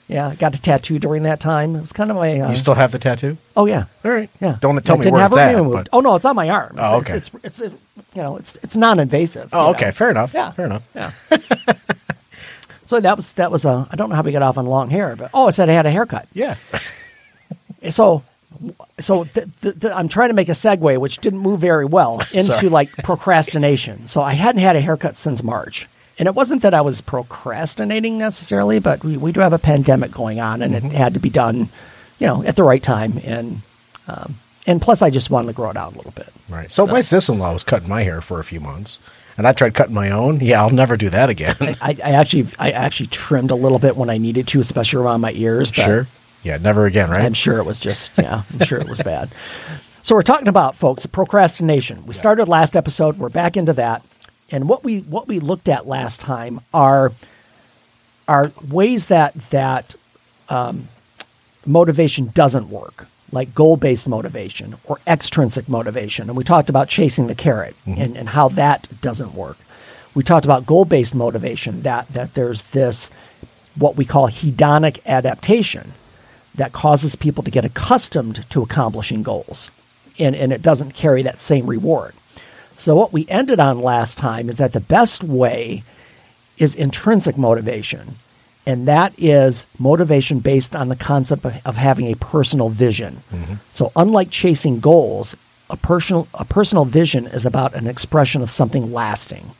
Yeah, 0.09 0.33
got 0.33 0.55
a 0.57 0.61
tattoo 0.61 0.97
during 0.97 1.23
that 1.23 1.39
time. 1.39 1.75
It 1.75 1.81
was 1.81 1.93
kind 1.93 2.09
of 2.09 2.17
my. 2.17 2.39
Uh, 2.39 2.49
you 2.49 2.55
still 2.55 2.73
have 2.73 2.91
the 2.91 2.97
tattoo? 2.99 3.37
oh 3.55 3.67
yeah, 3.67 3.85
All 4.03 4.11
right. 4.11 4.29
yeah. 4.41 4.57
Don't 4.59 4.83
tell 4.83 4.95
I 4.95 5.05
me 5.05 5.11
where 5.11 5.25
it's 5.25 5.37
it 5.37 5.39
at. 5.39 5.63
but- 5.71 5.89
Oh 5.93 5.99
no, 6.01 6.15
it's 6.15 6.25
on 6.25 6.35
my 6.35 6.49
arm. 6.49 6.77
It's, 6.79 6.91
Oh, 6.91 6.97
okay. 6.97 7.15
It's, 7.15 7.31
it's, 7.43 7.61
uh, 7.61 7.69
you 8.15 8.21
know 8.23 8.35
it's 8.37 8.55
it's 8.63 8.75
non-invasive. 8.75 9.49
Oh, 9.53 9.69
okay. 9.69 9.85
know. 9.85 9.91
Fair 9.91 10.09
enough. 10.09 10.33
Yeah. 10.33 10.51
Fair 10.51 10.65
enough. 10.65 10.83
Yeah. 10.95 11.11
so 12.85 12.99
that 12.99 13.15
was 13.15 13.33
that 13.33 13.51
was 13.51 13.65
a. 13.65 13.87
I 13.91 13.95
don't 13.95 14.09
know 14.09 14.15
how 14.15 14.23
we 14.23 14.31
got 14.31 14.41
off 14.41 14.57
on 14.57 14.65
long 14.65 14.89
hair, 14.89 15.15
but 15.15 15.29
oh, 15.33 15.45
I 15.47 15.51
said 15.51 15.69
I 15.69 15.73
had 15.73 15.85
a 15.85 15.91
haircut. 15.91 16.27
Yeah. 16.33 16.55
So, 17.89 18.23
so 18.99 19.23
th- 19.23 19.47
th- 19.61 19.79
th- 19.79 19.93
I'm 19.93 20.09
trying 20.09 20.29
to 20.31 20.33
make 20.35 20.49
a 20.49 20.53
segue, 20.53 20.97
which 20.99 21.19
didn't 21.19 21.39
move 21.39 21.61
very 21.61 21.85
well, 21.85 22.21
into 22.33 22.69
like 22.69 22.91
procrastination. 23.05 24.05
So 24.07 24.21
I 24.21 24.33
hadn't 24.33 24.59
had 24.61 24.75
a 24.75 24.81
haircut 24.81 25.15
since 25.15 25.41
March. 25.43 25.87
And 26.19 26.27
it 26.27 26.35
wasn't 26.35 26.61
that 26.61 26.73
I 26.73 26.81
was 26.81 27.01
procrastinating 27.01 28.17
necessarily, 28.17 28.79
but 28.79 29.03
we, 29.03 29.17
we 29.17 29.31
do 29.31 29.39
have 29.39 29.53
a 29.53 29.57
pandemic 29.59 30.11
going 30.11 30.39
on, 30.39 30.61
and 30.61 30.75
Mm-hmm. 30.75 30.87
it 30.87 30.91
had 30.91 31.13
to 31.15 31.19
be 31.19 31.29
done, 31.29 31.69
you 32.19 32.27
know, 32.27 32.43
at 32.43 32.55
the 32.55 32.63
right 32.63 32.83
time. 32.83 33.13
And 33.23 33.61
um, 34.07 34.35
and 34.67 34.81
plus, 34.81 35.01
I 35.01 35.09
just 35.09 35.29
wanted 35.31 35.47
to 35.47 35.53
grow 35.53 35.69
it 35.71 35.77
out 35.77 35.93
a 35.93 35.95
little 35.95 36.11
bit. 36.11 36.27
Right. 36.49 36.69
So 36.69 36.85
my 36.85 37.01
sister-in-law 37.01 37.53
was 37.53 37.63
cutting 37.63 37.89
my 37.89 38.03
hair 38.03 38.21
for 38.21 38.39
a 38.39 38.43
few 38.43 38.59
months, 38.59 38.99
and 39.37 39.47
I 39.47 39.53
tried 39.53 39.73
cutting 39.73 39.95
my 39.95 40.11
own. 40.11 40.41
Yeah, 40.41 40.61
I'll 40.61 40.69
never 40.69 40.97
do 40.97 41.09
that 41.09 41.29
again. 41.29 41.55
I, 41.59 41.97
I 42.03 42.11
actually 42.11 42.47
I 42.59 42.71
actually 42.71 43.07
trimmed 43.07 43.51
a 43.51 43.55
little 43.55 43.79
bit 43.79 43.95
when 43.95 44.09
I 44.09 44.17
needed 44.17 44.47
to, 44.49 44.59
especially 44.59 45.01
around 45.03 45.21
my 45.21 45.31
ears. 45.31 45.71
But 45.71 45.85
sure. 45.85 46.07
Yeah, 46.43 46.57
never 46.57 46.85
again, 46.85 47.09
right? 47.09 47.21
I'm 47.21 47.33
sure 47.33 47.57
it 47.59 47.65
was 47.65 47.79
just, 47.79 48.17
yeah, 48.17 48.43
I'm 48.53 48.65
sure 48.65 48.79
it 48.79 48.87
was 48.89 49.01
bad. 49.01 49.29
So 50.03 50.15
we're 50.15 50.21
talking 50.21 50.47
about, 50.47 50.75
folks, 50.75 51.05
procrastination. 51.05 52.05
We 52.05 52.13
started 52.13 52.47
last 52.47 52.75
episode. 52.77 53.17
We're 53.17 53.27
back 53.29 53.57
into 53.57 53.73
that, 53.73 54.01
and 54.51 54.67
what 54.69 54.83
we 54.83 54.99
what 54.99 55.27
we 55.27 55.39
looked 55.39 55.69
at 55.69 55.87
last 55.87 56.21
time 56.21 56.61
are 56.73 57.11
are 58.27 58.51
ways 58.69 59.07
that 59.07 59.33
that 59.51 59.95
um, 60.49 60.87
motivation 61.65 62.27
doesn't 62.33 62.69
work, 62.69 63.07
like 63.31 63.53
goal 63.53 63.77
based 63.77 64.07
motivation 64.07 64.75
or 64.85 64.99
extrinsic 65.07 65.67
motivation, 65.67 66.29
and 66.29 66.37
we 66.37 66.43
talked 66.43 66.69
about 66.69 66.89
chasing 66.89 67.27
the 67.27 67.35
carrot 67.35 67.75
and, 67.85 68.17
and 68.17 68.29
how 68.29 68.49
that 68.49 68.87
doesn't 69.01 69.33
work. 69.33 69.57
We 70.15 70.23
talked 70.23 70.45
about 70.45 70.65
goal 70.65 70.85
based 70.85 71.15
motivation 71.15 71.81
that 71.83 72.07
that 72.09 72.33
there's 72.33 72.63
this 72.63 73.09
what 73.77 73.95
we 73.95 74.05
call 74.05 74.27
hedonic 74.27 75.03
adaptation 75.05 75.93
that 76.55 76.73
causes 76.73 77.15
people 77.15 77.43
to 77.43 77.51
get 77.51 77.63
accustomed 77.63 78.49
to 78.49 78.61
accomplishing 78.61 79.23
goals 79.23 79.71
and, 80.19 80.35
and 80.35 80.51
it 80.51 80.61
doesn't 80.61 80.93
carry 80.93 81.23
that 81.23 81.41
same 81.41 81.65
reward. 81.65 82.13
So, 82.79 82.95
what 82.95 83.11
we 83.11 83.27
ended 83.27 83.59
on 83.59 83.81
last 83.81 84.17
time 84.17 84.47
is 84.47 84.55
that 84.55 84.71
the 84.71 84.79
best 84.79 85.21
way 85.21 85.83
is 86.57 86.75
intrinsic 86.75 87.37
motivation, 87.37 88.15
and 88.65 88.87
that 88.87 89.13
is 89.17 89.65
motivation 89.77 90.39
based 90.39 90.77
on 90.77 90.87
the 90.87 90.95
concept 90.95 91.43
of, 91.43 91.55
of 91.65 91.75
having 91.75 92.05
a 92.05 92.15
personal 92.15 92.69
vision. 92.69 93.21
Mm-hmm. 93.33 93.55
So, 93.73 93.91
unlike 93.97 94.31
chasing 94.31 94.79
goals, 94.79 95.35
a 95.69 95.75
personal, 95.75 96.29
a 96.33 96.45
personal 96.45 96.85
vision 96.85 97.27
is 97.27 97.45
about 97.45 97.73
an 97.73 97.85
expression 97.85 98.41
of 98.41 98.49
something 98.49 98.93
lasting. 98.93 99.51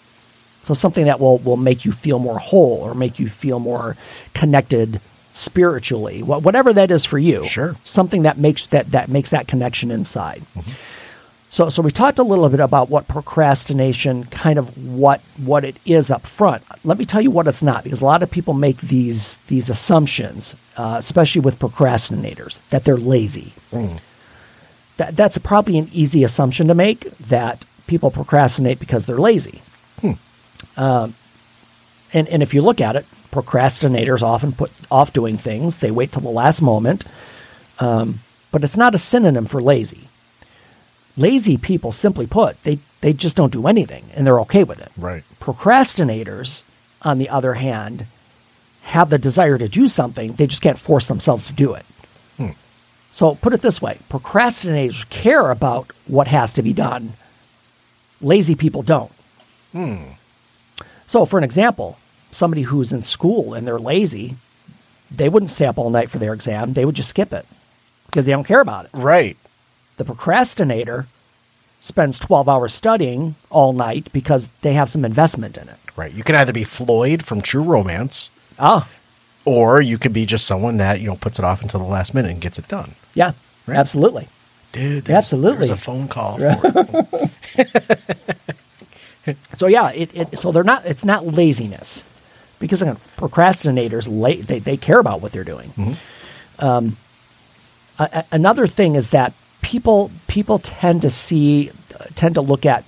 So 0.61 0.73
something 0.73 1.05
that 1.05 1.19
will, 1.19 1.39
will 1.39 1.57
make 1.57 1.83
you 1.83 1.91
feel 1.91 2.19
more 2.19 2.37
whole 2.37 2.77
or 2.81 2.93
make 2.93 3.17
you 3.17 3.27
feel 3.27 3.59
more 3.59 3.97
connected 4.33 5.01
spiritually, 5.33 6.21
whatever 6.21 6.73
that 6.73 6.91
is 6.91 7.05
for 7.05 7.17
you. 7.17 7.45
Sure. 7.45 7.75
Something 7.83 8.23
that 8.23 8.37
makes 8.37 8.67
that, 8.67 8.91
that 8.91 9.09
makes 9.09 9.31
that 9.31 9.47
connection 9.47 9.89
inside. 9.89 10.43
Mm-hmm. 10.55 10.98
So 11.49 11.69
so 11.69 11.81
we 11.81 11.89
talked 11.91 12.19
a 12.19 12.23
little 12.23 12.47
bit 12.49 12.59
about 12.59 12.89
what 12.89 13.07
procrastination 13.07 14.25
kind 14.25 14.59
of 14.59 14.77
what 14.77 15.21
what 15.37 15.65
it 15.65 15.77
is 15.85 16.11
up 16.11 16.25
front. 16.25 16.63
Let 16.83 16.97
me 16.97 17.05
tell 17.05 17.21
you 17.21 17.31
what 17.31 17.47
it's 17.47 17.63
not 17.63 17.83
because 17.83 18.01
a 18.01 18.05
lot 18.05 18.21
of 18.23 18.29
people 18.29 18.53
make 18.53 18.77
these 18.77 19.37
these 19.47 19.69
assumptions, 19.69 20.55
uh, 20.77 20.95
especially 20.99 21.41
with 21.41 21.59
procrastinators, 21.59 22.59
that 22.69 22.83
they're 22.83 22.97
lazy. 22.97 23.53
That 24.97 25.15
that's 25.15 25.37
probably 25.39 25.79
an 25.79 25.89
easy 25.91 26.23
assumption 26.23 26.67
to 26.67 26.75
make 26.75 27.09
that 27.17 27.65
people 27.87 28.11
procrastinate 28.11 28.79
because 28.79 29.07
they're 29.07 29.17
lazy. 29.17 29.61
Um, 30.77 31.15
and, 32.13 32.27
and 32.27 32.43
if 32.43 32.53
you 32.53 32.61
look 32.61 32.81
at 32.81 32.95
it, 32.95 33.05
procrastinators 33.31 34.21
often 34.21 34.51
put 34.51 34.71
off 34.91 35.13
doing 35.13 35.37
things. 35.37 35.77
They 35.77 35.91
wait 35.91 36.11
till 36.11 36.21
the 36.21 36.29
last 36.29 36.61
moment. 36.61 37.05
Um, 37.79 38.19
but 38.51 38.63
it's 38.63 38.77
not 38.77 38.95
a 38.95 38.97
synonym 38.97 39.45
for 39.45 39.61
lazy. 39.61 40.08
Lazy 41.19 41.57
people, 41.57 41.91
simply 41.91 42.25
put, 42.25 42.61
they, 42.63 42.79
they 43.01 43.13
just 43.13 43.35
don't 43.35 43.53
do 43.53 43.67
anything 43.67 44.05
and 44.15 44.25
they're 44.25 44.39
okay 44.41 44.63
with 44.63 44.79
it. 44.79 44.91
Right. 44.97 45.23
Procrastinators, 45.39 46.63
on 47.01 47.17
the 47.17 47.29
other 47.29 47.55
hand, 47.55 48.05
have 48.83 49.09
the 49.09 49.17
desire 49.17 49.57
to 49.57 49.67
do 49.67 49.87
something, 49.87 50.33
they 50.33 50.47
just 50.47 50.61
can't 50.61 50.79
force 50.79 51.07
themselves 51.07 51.45
to 51.47 51.53
do 51.53 51.73
it. 51.73 51.85
Hmm. 52.37 52.51
So 53.11 53.35
put 53.35 53.53
it 53.53 53.61
this 53.61 53.81
way 53.81 53.99
procrastinators 54.09 55.07
care 55.09 55.51
about 55.51 55.91
what 56.07 56.27
has 56.27 56.53
to 56.55 56.61
be 56.61 56.73
done, 56.73 57.13
lazy 58.21 58.55
people 58.55 58.81
don't. 58.81 59.11
Hmm. 59.73 60.03
So, 61.05 61.25
for 61.25 61.37
an 61.37 61.43
example, 61.43 61.97
somebody 62.31 62.63
who's 62.63 62.93
in 62.93 63.01
school 63.01 63.53
and 63.53 63.67
they're 63.67 63.79
lazy, 63.79 64.35
they 65.11 65.29
wouldn't 65.29 65.49
stay 65.49 65.65
up 65.65 65.77
all 65.77 65.89
night 65.89 66.09
for 66.09 66.19
their 66.19 66.33
exam, 66.33 66.73
they 66.73 66.85
would 66.85 66.95
just 66.95 67.09
skip 67.09 67.33
it 67.33 67.45
because 68.05 68.25
they 68.25 68.31
don't 68.31 68.43
care 68.45 68.61
about 68.61 68.85
it. 68.85 68.91
Right. 68.93 69.37
The 69.99 70.05
procrastinator 70.05 71.07
spends 71.81 72.17
12 72.19 72.47
hours 72.47 72.73
studying 72.73 73.35
all 73.49 73.73
night 73.73 74.07
because 74.13 74.47
they 74.61 74.73
have 74.73 74.89
some 74.89 75.03
investment 75.03 75.57
in 75.57 75.67
it. 75.67 75.75
Right. 75.97 76.13
You 76.13 76.23
can 76.23 76.35
either 76.35 76.53
be 76.53 76.63
Floyd 76.63 77.23
from 77.25 77.41
True 77.41 77.63
Romance, 77.63 78.29
Ah, 78.57 78.87
or 79.45 79.81
you 79.81 79.97
could 79.97 80.13
be 80.13 80.25
just 80.25 80.45
someone 80.45 80.77
that 80.77 81.01
you 81.01 81.07
know 81.07 81.15
puts 81.17 81.37
it 81.37 81.43
off 81.45 81.61
until 81.61 81.79
the 81.81 81.85
last 81.85 82.13
minute 82.13 82.31
and 82.31 82.39
gets 82.41 82.57
it 82.57 82.67
done. 82.69 82.95
yeah, 83.13 83.33
Right. 83.67 83.77
absolutely. 83.77 84.27
Dude, 84.71 85.05
there's, 85.05 85.17
Absolutely. 85.17 85.67
There's 85.67 85.69
a 85.71 85.75
phone 85.77 86.07
call. 86.07 86.39
So 89.53 89.67
yeah, 89.67 89.91
it, 89.91 90.15
it 90.15 90.39
so 90.39 90.51
they're 90.51 90.63
not 90.63 90.85
it's 90.85 91.05
not 91.05 91.25
laziness 91.25 92.03
because 92.59 92.81
again, 92.81 92.97
procrastinators 93.17 94.07
la- 94.09 94.41
they 94.43 94.57
they 94.59 94.77
care 94.77 94.97
about 94.99 95.21
what 95.21 95.31
they're 95.33 95.43
doing. 95.43 95.97
Um, 96.57 96.97
a- 97.99 98.09
a- 98.13 98.25
another 98.31 98.65
thing 98.65 98.95
is 98.95 99.09
that 99.11 99.33
people 99.61 100.11
people 100.27 100.59
tend 100.59 101.01
to 101.03 101.09
see 101.09 101.71
tend 102.15 102.35
to 102.35 102.41
look 102.41 102.65
at 102.65 102.83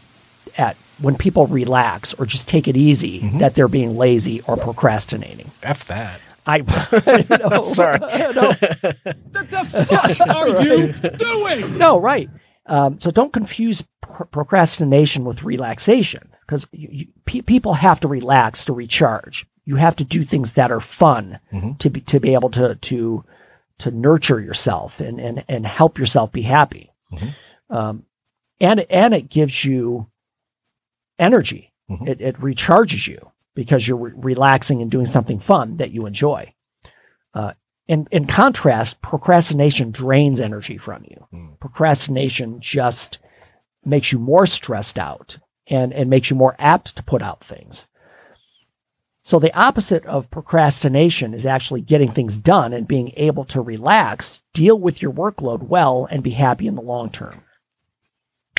at 0.57 0.75
when 0.99 1.15
people 1.15 1.47
relax 1.47 2.13
or 2.13 2.25
just 2.25 2.47
take 2.47 2.67
it 2.67 2.77
easy 2.77 3.19
that 3.39 3.55
they're 3.55 3.67
being 3.67 3.97
lazy 3.97 4.41
or 4.41 4.55
procrastinating. 4.57 5.49
F 5.63 5.85
that. 5.87 6.21
I 6.45 6.57
no, 7.49 7.63
Sorry. 7.63 7.99
no, 7.99 8.07
What 8.09 9.49
the 9.49 9.85
fuck 10.17 10.27
are 10.27 10.63
you 10.63 10.91
doing? 11.17 11.77
no, 11.77 11.99
right. 11.99 12.29
Um, 12.65 12.99
so 12.99 13.11
don't 13.11 13.33
confuse 13.33 13.83
pr- 14.01 14.25
procrastination 14.25 15.25
with 15.25 15.43
relaxation 15.43 16.29
because 16.41 16.67
you, 16.71 16.87
you, 16.91 17.07
pe- 17.25 17.41
people 17.41 17.73
have 17.75 17.99
to 18.01 18.07
relax 18.07 18.65
to 18.65 18.73
recharge. 18.73 19.45
You 19.65 19.75
have 19.77 19.95
to 19.97 20.03
do 20.03 20.23
things 20.23 20.53
that 20.53 20.71
are 20.71 20.79
fun 20.79 21.39
to 21.79 21.89
be 21.89 22.01
to 22.01 22.19
be 22.19 22.33
able 22.33 22.49
to 22.51 22.75
to 22.75 23.23
to 23.81 23.91
nurture 23.91 24.39
yourself 24.39 24.99
and 24.99 25.19
and 25.19 25.43
and 25.47 25.65
help 25.65 25.97
yourself 25.97 26.31
be 26.31 26.43
happy. 26.43 26.91
Um, 27.69 28.05
and 28.59 28.79
and 28.89 29.13
it 29.13 29.29
gives 29.29 29.63
you 29.65 30.07
energy. 31.19 31.73
It 32.07 32.21
it 32.21 32.35
recharges 32.37 33.07
you 33.07 33.31
because 33.53 33.87
you're 33.87 33.97
re- 33.97 34.11
relaxing 34.15 34.81
and 34.81 34.89
doing 34.89 35.05
something 35.05 35.39
fun 35.39 35.77
that 35.77 35.91
you 35.91 36.05
enjoy. 36.05 36.53
Uh, 37.33 37.53
in 37.87 38.07
in 38.11 38.25
contrast, 38.27 39.01
procrastination 39.01 39.91
drains 39.91 40.39
energy 40.39 40.77
from 40.77 41.03
you. 41.03 41.27
Procrastination 41.59 42.61
just 42.61 43.19
makes 43.83 44.11
you 44.11 44.19
more 44.19 44.45
stressed 44.45 44.97
out 44.97 45.37
and 45.67 45.93
and 45.93 46.09
makes 46.09 46.29
you 46.29 46.35
more 46.37 46.55
apt 46.59 46.95
to 46.95 47.03
put 47.03 47.21
out 47.21 47.43
things. 47.43 47.87
So 49.23 49.39
the 49.39 49.55
opposite 49.57 50.05
of 50.05 50.31
procrastination 50.31 51.33
is 51.33 51.45
actually 51.45 51.81
getting 51.81 52.11
things 52.11 52.37
done 52.37 52.73
and 52.73 52.87
being 52.87 53.11
able 53.15 53.45
to 53.45 53.61
relax, 53.61 54.41
deal 54.53 54.79
with 54.79 55.01
your 55.01 55.11
workload 55.11 55.63
well, 55.63 56.07
and 56.09 56.23
be 56.23 56.31
happy 56.31 56.67
in 56.67 56.75
the 56.75 56.81
long 56.81 57.09
term. 57.09 57.43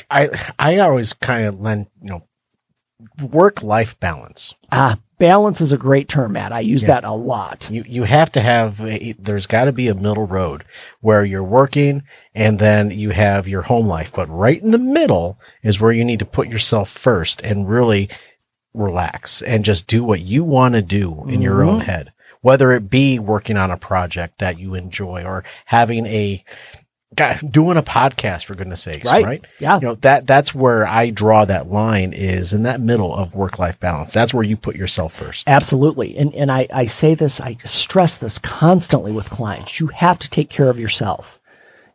I 0.09 0.29
I 0.57 0.77
always 0.79 1.13
kind 1.13 1.45
of 1.45 1.59
lend 1.59 1.87
you 2.01 2.09
know 2.09 2.23
work 3.21 3.61
life 3.61 3.99
balance. 3.99 4.55
Ah, 4.71 4.99
balance 5.17 5.61
is 5.61 5.73
a 5.73 5.77
great 5.77 6.07
term, 6.07 6.33
Matt. 6.33 6.51
I 6.51 6.61
use 6.61 6.85
that 6.85 7.03
a 7.03 7.11
lot. 7.11 7.69
You 7.69 7.83
you 7.87 8.03
have 8.03 8.31
to 8.33 8.41
have 8.41 8.79
a, 8.81 9.13
there's 9.13 9.47
got 9.47 9.65
to 9.65 9.71
be 9.71 9.87
a 9.87 9.95
middle 9.95 10.27
road 10.27 10.63
where 11.01 11.25
you're 11.25 11.43
working 11.43 12.03
and 12.33 12.59
then 12.59 12.91
you 12.91 13.09
have 13.09 13.47
your 13.47 13.63
home 13.63 13.87
life, 13.87 14.11
but 14.13 14.29
right 14.29 14.61
in 14.61 14.71
the 14.71 14.77
middle 14.77 15.39
is 15.61 15.79
where 15.79 15.91
you 15.91 16.05
need 16.05 16.19
to 16.19 16.25
put 16.25 16.47
yourself 16.47 16.89
first 16.89 17.41
and 17.41 17.69
really 17.69 18.09
relax 18.73 19.41
and 19.41 19.65
just 19.65 19.87
do 19.87 20.03
what 20.03 20.21
you 20.21 20.43
want 20.43 20.75
to 20.75 20.81
do 20.81 21.25
in 21.27 21.41
your 21.41 21.63
own 21.63 21.79
mm-hmm. 21.79 21.89
head. 21.89 22.13
Whether 22.41 22.73
it 22.73 22.89
be 22.89 23.19
working 23.19 23.55
on 23.55 23.71
a 23.71 23.77
project 23.77 24.39
that 24.39 24.59
you 24.59 24.75
enjoy 24.75 25.23
or 25.23 25.45
having 25.65 26.05
a 26.05 26.43
God, 27.15 27.39
doing 27.51 27.77
a 27.77 27.83
podcast 27.83 28.45
for 28.45 28.55
goodness 28.55 28.81
sakes, 28.81 29.05
Right. 29.05 29.25
right? 29.25 29.45
Yeah. 29.59 29.75
You 29.75 29.81
know, 29.87 29.95
that 29.95 30.25
that's 30.25 30.55
where 30.55 30.85
I 30.87 31.09
draw 31.09 31.45
that 31.45 31.67
line 31.69 32.11
is 32.11 32.53
in 32.53 32.63
that 32.63 32.81
middle 32.81 33.13
of 33.13 33.35
work 33.35 33.59
life 33.59 33.79
balance. 33.79 34.13
That's 34.13 34.33
where 34.33 34.43
you 34.43 34.57
put 34.57 34.75
yourself 34.75 35.13
first. 35.13 35.47
Absolutely. 35.47 36.17
And, 36.17 36.33
and 36.33 36.51
I, 36.51 36.67
I 36.73 36.85
say 36.85 37.13
this, 37.13 37.39
I 37.39 37.53
stress 37.55 38.17
this 38.17 38.39
constantly 38.39 39.11
with 39.11 39.29
clients. 39.29 39.79
You 39.79 39.87
have 39.87 40.19
to 40.19 40.29
take 40.29 40.49
care 40.49 40.69
of 40.69 40.79
yourself. 40.79 41.39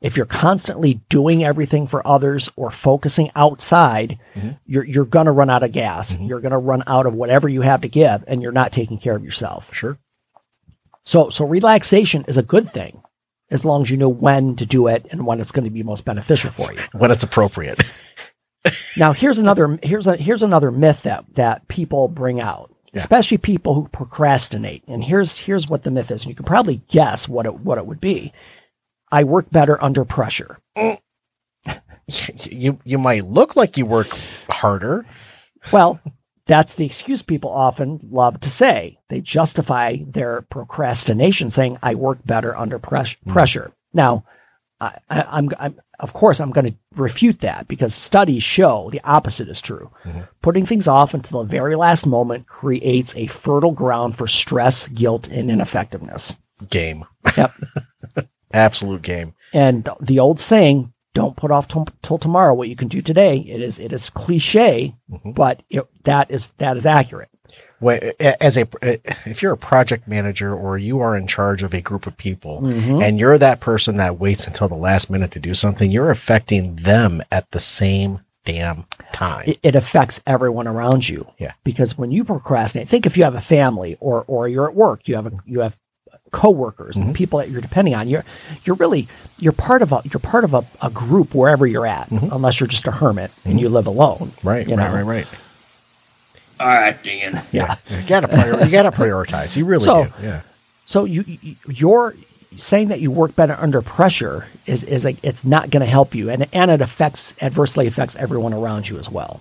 If 0.01 0.17
you're 0.17 0.27
constantly 0.27 1.01
doing 1.09 1.45
everything 1.45 1.87
for 1.87 2.07
others 2.07 2.51
or 2.57 2.71
focusing 2.71 3.31
outside, 3.35 4.19
mm-hmm. 4.35 4.51
you're, 4.67 4.85
you're 4.85 5.05
going 5.05 5.27
to 5.27 5.33
run 5.33 5.51
out 5.51 5.63
of 5.63 5.73
gas. 5.73 6.15
Mm-hmm. 6.15 6.27
You're 6.27 6.41
going 6.41 6.53
to 6.53 6.59
run 6.59 6.85
out 6.87 7.07
of 7.07 7.15
whatever 7.15 7.49
you 7.49 7.63
have 7.63 7.81
to 7.81 7.89
give 7.89 8.25
and 8.27 8.41
you're 8.41 8.53
not 8.53 8.73
taking 8.73 8.99
care 8.99 9.17
of 9.17 9.25
yourself. 9.25 9.75
Sure. 9.75 9.99
So, 11.05 11.31
so 11.31 11.45
relaxation 11.45 12.25
is 12.29 12.39
a 12.39 12.43
good 12.43 12.69
thing 12.69 13.03
as 13.51 13.65
long 13.65 13.83
as 13.83 13.91
you 13.91 13.97
know 13.97 14.09
when 14.09 14.57
to 14.57 14.67
do 14.67 14.87
it 14.87 15.07
and 15.11 15.27
when 15.27 15.41
it's 15.41 15.53
going 15.53 15.65
to 15.65 15.71
be 15.71 15.83
most 15.83 16.05
beneficial 16.05 16.51
for 16.51 16.73
you. 16.73 16.81
When 16.93 17.11
it's 17.11 17.25
appropriate. 17.25 17.83
Now, 18.97 19.13
here's 19.13 19.39
another 19.39 19.79
here's 19.83 20.07
a 20.07 20.17
here's 20.17 20.43
another 20.43 20.71
myth 20.71 21.05
that 21.05 21.25
that 21.35 21.69
people 21.69 22.09
bring 22.09 22.41
out, 22.41 22.75
especially 22.93 23.39
people 23.39 23.75
who 23.75 23.89
procrastinate. 23.89 24.83
And 24.87 25.03
here's 25.03 25.39
here's 25.39 25.69
what 25.69 25.85
the 25.85 25.91
myth 25.91 26.11
is. 26.11 26.25
And 26.25 26.31
you 26.31 26.35
can 26.35 26.45
probably 26.45 26.83
guess 26.89 27.29
what 27.29 27.47
it 27.47 27.61
what 27.61 27.79
it 27.79 27.87
would 27.87 28.01
be. 28.01 28.33
I 29.11 29.25
work 29.25 29.51
better 29.51 29.83
under 29.83 30.05
pressure. 30.05 30.59
you 32.07 32.79
you 32.85 32.99
might 32.99 33.27
look 33.27 33.57
like 33.57 33.77
you 33.77 33.87
work 33.87 34.09
harder. 34.49 35.07
Well, 35.73 36.01
that's 36.47 36.75
the 36.75 36.87
excuse 36.87 37.23
people 37.23 37.51
often 37.51 38.01
love 38.11 38.41
to 38.41 38.51
say. 38.51 38.99
They 39.11 39.21
justify 39.21 39.99
their 40.07 40.43
procrastination 40.43 41.51
saying, 41.51 41.79
I 41.83 41.95
work 41.95 42.19
better 42.25 42.57
under 42.57 42.79
pres- 42.79 43.17
hmm. 43.23 43.33
pressure. 43.33 43.73
Now, 43.93 44.25
I, 44.81 44.99
I'm, 45.11 45.51
of 45.99 46.13
course, 46.13 46.41
I'm 46.41 46.53
going 46.53 46.71
to 46.73 46.77
refute 46.95 47.41
that 47.41 47.69
because 47.69 47.95
studies 47.95 48.43
show 48.43 48.89
the 48.91 49.03
opposite 49.03 49.49
is 49.49 49.61
true. 49.61 49.91
Mm-hmm. 50.05 50.21
Putting 50.41 50.67
things 50.67 50.89
off 50.89 51.15
until 51.15 51.43
the 51.43 51.49
very 51.49 51.75
last 51.75 52.07
moment 52.07 52.47
creates 52.47 53.15
a 53.17 53.27
fertile 53.27 53.73
ground 53.73 54.17
for 54.17 54.27
stress, 54.27 54.87
guilt, 54.89 55.29
and 55.29 55.51
ineffectiveness. 55.51 56.37
Game. 56.71 57.05
Yep. 57.37 57.53
Absolute 58.53 59.03
game. 59.03 59.35
And 59.53 59.89
the 60.01 60.19
old 60.19 60.39
saying, 60.39 60.93
"Don't 61.15 61.37
put 61.37 61.51
off 61.51 61.69
t- 61.69 61.81
till 62.03 62.19
tomorrow 62.19 62.55
what 62.55 62.69
you 62.69 62.77
can 62.77 62.89
do 62.89 63.01
today." 63.03 63.39
It 63.39 63.61
is 63.63 63.79
it 63.79 63.93
is 63.93 64.11
cliche, 64.11 64.95
but 65.25 65.63
it, 65.71 65.87
that 66.05 66.31
is 66.31 66.49
that 66.59 66.77
is 66.77 66.87
accurate. 66.87 67.29
Wait, 67.81 68.03
as 68.21 68.57
a 68.57 68.67
if 68.83 69.41
you're 69.41 69.53
a 69.53 69.57
project 69.57 70.09
manager 70.09 70.53
or 70.55 70.77
you 70.77 71.01
are 71.01 71.17
in 71.17 71.27
charge 71.29 71.63
of 71.63 71.73
a 71.73 71.81
group 71.81 72.07
of 72.07 72.17
people 72.17 72.61
Mm-hmm. 72.61 73.01
and 73.03 73.19
you're 73.21 73.39
that 73.39 73.61
person 73.61 73.97
that 73.99 74.19
waits 74.19 74.47
until 74.49 74.69
the 74.69 74.75
last 74.75 75.09
minute 75.09 75.31
to 75.31 75.39
do 75.39 75.55
something, 75.55 75.91
you're 75.91 76.11
affecting 76.11 76.77
them 76.77 77.23
at 77.31 77.49
the 77.53 77.61
same 77.61 78.21
damn 78.45 78.85
time. 79.13 79.45
It, 79.49 79.61
it 79.63 79.77
affects 79.77 80.21
everyone 80.27 80.67
around 80.67 81.09
you. 81.09 81.27
Yeah. 81.39 81.53
Because 81.65 81.97
when 81.97 82.11
you 82.11 82.25
procrastinate, 82.25 82.89
think 82.89 83.07
if 83.07 83.17
you 83.17 83.23
have 83.25 83.35
a 83.37 83.41
family 83.41 83.97
or 84.01 84.25
or 84.27 84.49
you're 84.49 84.69
at 84.69 84.75
work, 84.75 85.07
you 85.07 85.15
have 85.15 85.27
a, 85.27 85.33
you 85.47 85.61
have 85.61 85.77
coworkers 86.31 86.97
Mm-hmm. 86.97 87.07
and 87.09 87.17
people 87.17 87.39
that 87.41 87.51
you're 87.51 87.61
depending 87.61 87.95
on. 87.95 88.09
You're 88.09 88.25
you're 88.65 88.77
really 88.77 89.09
you're 89.39 89.53
part 89.53 89.83
of 89.83 89.93
a 89.93 90.01
you're 90.05 90.21
part 90.21 90.45
of 90.45 90.55
a, 90.55 90.65
a 90.83 90.91
group 90.91 91.35
wherever 91.35 91.67
you're 91.67 91.87
at, 91.87 92.11
unless 92.11 92.61
you're 92.61 92.67
just 92.69 92.87
a 92.87 92.91
hermit 92.93 93.31
and 93.45 93.61
you 93.61 93.69
live 93.69 93.87
alone. 93.87 94.19
Mm-hmm. 94.19 94.49
right, 94.49 94.67
right, 94.67 94.77
know? 94.77 94.93
right, 94.95 95.03
right. 95.03 95.27
All 96.61 96.67
right, 96.67 97.03
Dan. 97.03 97.43
Yeah. 97.53 97.77
You 97.91 98.03
gotta 98.07 98.29
prior, 98.29 98.65
you 98.65 98.71
gotta 98.71 98.91
prioritize. 98.93 99.57
You 99.57 99.65
really 99.65 99.85
So- 99.85 100.05
do. 100.05 100.13
Yeah. 100.23 100.41
So 100.87 101.05
you, 101.05 101.23
you 101.27 101.57
you're 101.69 102.15
saying 102.57 102.89
that 102.89 103.01
you 103.01 103.11
work 103.11 103.37
better 103.37 103.55
under 103.61 103.83
pressure 103.83 104.47
is 104.67 104.83
is 104.85 105.05
like 105.05 105.19
it's 105.23 105.45
not 105.45 105.69
going 105.71 105.83
to 105.85 105.91
help 105.91 106.15
you, 106.15 106.31
and 106.31 106.47
and 106.55 106.71
it 106.71 106.81
affects 106.81 107.35
adversely 107.43 107.87
affects 107.87 108.17
everyone 108.17 108.55
around 108.55 108.89
you 108.89 108.97
as 108.99 109.09
well. 109.11 109.39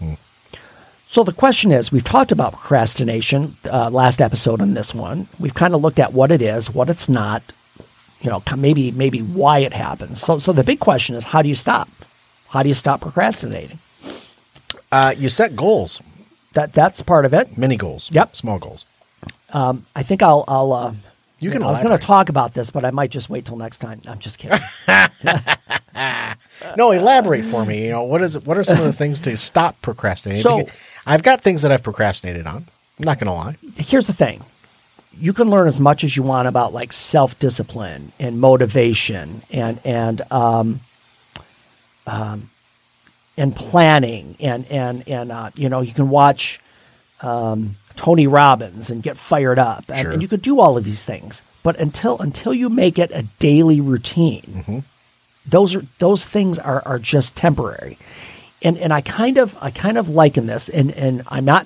So 1.09 1.23
the 1.23 1.31
question 1.33 1.71
is, 1.71 1.91
we've 1.91 2.03
talked 2.03 2.31
about 2.31 2.53
procrastination 2.53 3.55
uh, 3.71 3.89
last 3.89 4.21
episode 4.21 4.61
on 4.61 4.73
this 4.73 4.93
one. 4.93 5.27
We've 5.39 5.53
kind 5.53 5.73
of 5.73 5.81
looked 5.81 5.99
at 5.99 6.13
what 6.13 6.31
it 6.31 6.41
is, 6.41 6.69
what 6.73 6.89
it's 6.89 7.07
not, 7.07 7.41
you 8.21 8.29
know, 8.29 8.43
maybe 8.57 8.91
maybe 8.91 9.19
why 9.19 9.59
it 9.59 9.73
happens. 9.73 10.21
So 10.21 10.37
so 10.39 10.51
the 10.51 10.63
big 10.63 10.79
question 10.79 11.15
is, 11.15 11.25
how 11.25 11.41
do 11.41 11.49
you 11.49 11.55
stop? 11.55 11.87
How 12.49 12.61
do 12.61 12.67
you 12.67 12.73
stop 12.75 13.01
procrastinating? 13.01 13.79
Uh, 14.91 15.13
you 15.17 15.29
set 15.29 15.55
goals, 15.55 16.01
That 16.53 16.73
that's 16.73 17.01
part 17.01 17.25
of 17.25 17.33
it. 17.33 17.57
mini 17.57 17.77
goals. 17.77 18.09
Yep. 18.11 18.35
Small 18.35 18.59
goals. 18.59 18.85
I 19.53 20.03
think 20.03 20.21
I'll 20.21 20.43
I'll 20.47 20.73
uh, 20.73 20.93
You 21.39 21.51
can 21.51 21.61
I 21.63 21.67
was 21.67 21.81
going 21.81 21.97
to 21.97 22.03
talk 22.03 22.29
about 22.29 22.53
this, 22.53 22.71
but 22.71 22.83
I 22.83 22.91
might 22.91 23.11
just 23.11 23.29
wait 23.29 23.45
till 23.45 23.57
next 23.57 23.79
time. 23.79 24.01
I'm 24.07 24.19
just 24.19 24.39
kidding. 24.39 24.59
No, 26.75 26.91
elaborate 26.91 27.45
for 27.45 27.65
me. 27.65 27.85
You 27.85 27.91
know, 27.91 28.03
what 28.03 28.21
is? 28.21 28.37
What 28.39 28.57
are 28.57 28.63
some 28.63 28.77
of 28.79 28.83
the 28.85 28.93
things 28.93 29.19
to 29.21 29.35
stop 29.37 29.81
procrastinating? 29.81 30.43
So- 30.43 30.57
Because 30.59 30.73
I've 31.05 31.23
got 31.23 31.41
things 31.41 31.61
that 31.61 31.71
I've 31.71 31.83
procrastinated 31.83 32.45
on. 32.45 32.65
I'm 32.99 33.05
not 33.05 33.19
going 33.19 33.27
to 33.27 33.33
lie. 33.33 33.55
Here's 33.77 34.07
the 34.07 34.13
thing. 34.13 34.43
You 35.19 35.33
can 35.33 35.49
learn 35.49 35.67
as 35.67 35.79
much 35.79 36.03
as 36.03 36.15
you 36.17 36.23
want 36.23 36.47
about 36.47 36.73
like 36.73 36.93
self 36.93 37.37
discipline 37.39 38.11
and 38.19 38.39
motivation 38.39 39.41
and 39.51 39.79
and 39.85 40.21
um, 40.31 40.79
um, 42.05 42.49
and 43.37 43.55
planning 43.55 44.35
and 44.39 44.69
and 44.71 45.07
and 45.07 45.31
uh, 45.31 45.49
you 45.55 45.69
know 45.69 45.81
you 45.81 45.93
can 45.93 46.09
watch 46.09 46.59
um, 47.21 47.75
Tony 47.97 48.27
Robbins 48.27 48.89
and 48.89 49.03
get 49.03 49.17
fired 49.17 49.59
up 49.59 49.83
and, 49.89 49.99
Sure. 49.99 50.11
and 50.11 50.21
you 50.21 50.27
could 50.29 50.41
do 50.41 50.61
all 50.61 50.77
of 50.77 50.85
these 50.85 51.03
things. 51.05 51.43
But 51.63 51.77
until 51.79 52.17
until 52.19 52.53
you 52.53 52.69
make 52.69 52.97
it 52.97 53.11
a 53.11 53.23
daily 53.39 53.81
routine, 53.81 54.85
those 55.45 55.75
are 55.75 55.83
those 55.99 56.25
things 56.25 56.57
are 56.59 56.81
are 56.85 56.99
just 56.99 57.35
temporary. 57.35 57.97
And 58.63 58.77
and 58.77 58.93
I 58.93 59.01
kind 59.01 59.37
of 59.37 59.57
I 59.61 59.71
kind 59.71 59.97
of 59.97 60.07
liken 60.07 60.45
this 60.45 60.69
and 60.69 60.91
and 60.91 61.23
I'm 61.27 61.43
not 61.43 61.65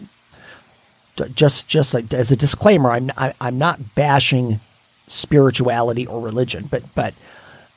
just 1.35 1.67
just 1.67 1.93
like, 1.93 2.11
as 2.13 2.31
a 2.31 2.35
disclaimer, 2.35 2.89
I'm 2.91 3.11
I, 3.17 3.33
I'm 3.39 3.57
not 3.59 3.93
bashing 3.95 4.59
spirituality 5.07 6.07
or 6.07 6.19
religion, 6.21 6.67
but 6.71 6.83
but 6.95 7.13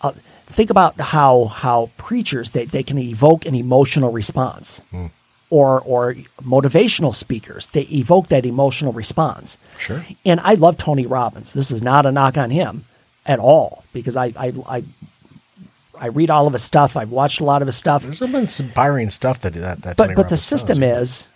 uh, 0.00 0.12
think 0.46 0.70
about 0.70 0.98
how 1.00 1.46
how 1.46 1.90
preachers 1.98 2.50
they, 2.50 2.64
they 2.64 2.82
can 2.82 2.96
evoke 2.98 3.44
an 3.44 3.54
emotional 3.54 4.12
response, 4.12 4.80
or 5.54 5.80
or 5.82 6.14
motivational 6.42 7.14
speakers 7.14 7.68
they 7.68 7.82
evoke 7.92 8.26
that 8.28 8.44
emotional 8.44 8.92
response. 8.92 9.56
Sure. 9.78 10.04
And 10.24 10.40
I 10.40 10.54
love 10.54 10.76
Tony 10.76 11.06
Robbins. 11.06 11.52
This 11.52 11.70
is 11.70 11.80
not 11.80 12.06
a 12.06 12.12
knock 12.12 12.36
on 12.36 12.50
him 12.50 12.84
at 13.24 13.38
all 13.38 13.84
because 13.92 14.16
I 14.16 14.26
I 14.36 14.52
I, 14.76 14.84
I 16.00 16.06
read 16.08 16.28
all 16.30 16.48
of 16.48 16.52
his 16.54 16.64
stuff. 16.64 16.96
I've 16.96 17.12
watched 17.12 17.38
a 17.40 17.44
lot 17.44 17.62
of 17.62 17.66
his 17.66 17.76
stuff 17.76 18.02
There's 18.02 18.18
been 18.18 18.34
inspiring 18.34 19.10
stuff 19.10 19.40
that 19.42 19.52
that. 19.54 19.82
that 19.82 19.96
but 19.96 20.04
Tony 20.06 20.16
but 20.16 20.22
the 20.22 20.34
Robbins 20.34 20.42
system 20.42 20.80
does. 20.80 21.08
is 21.08 21.28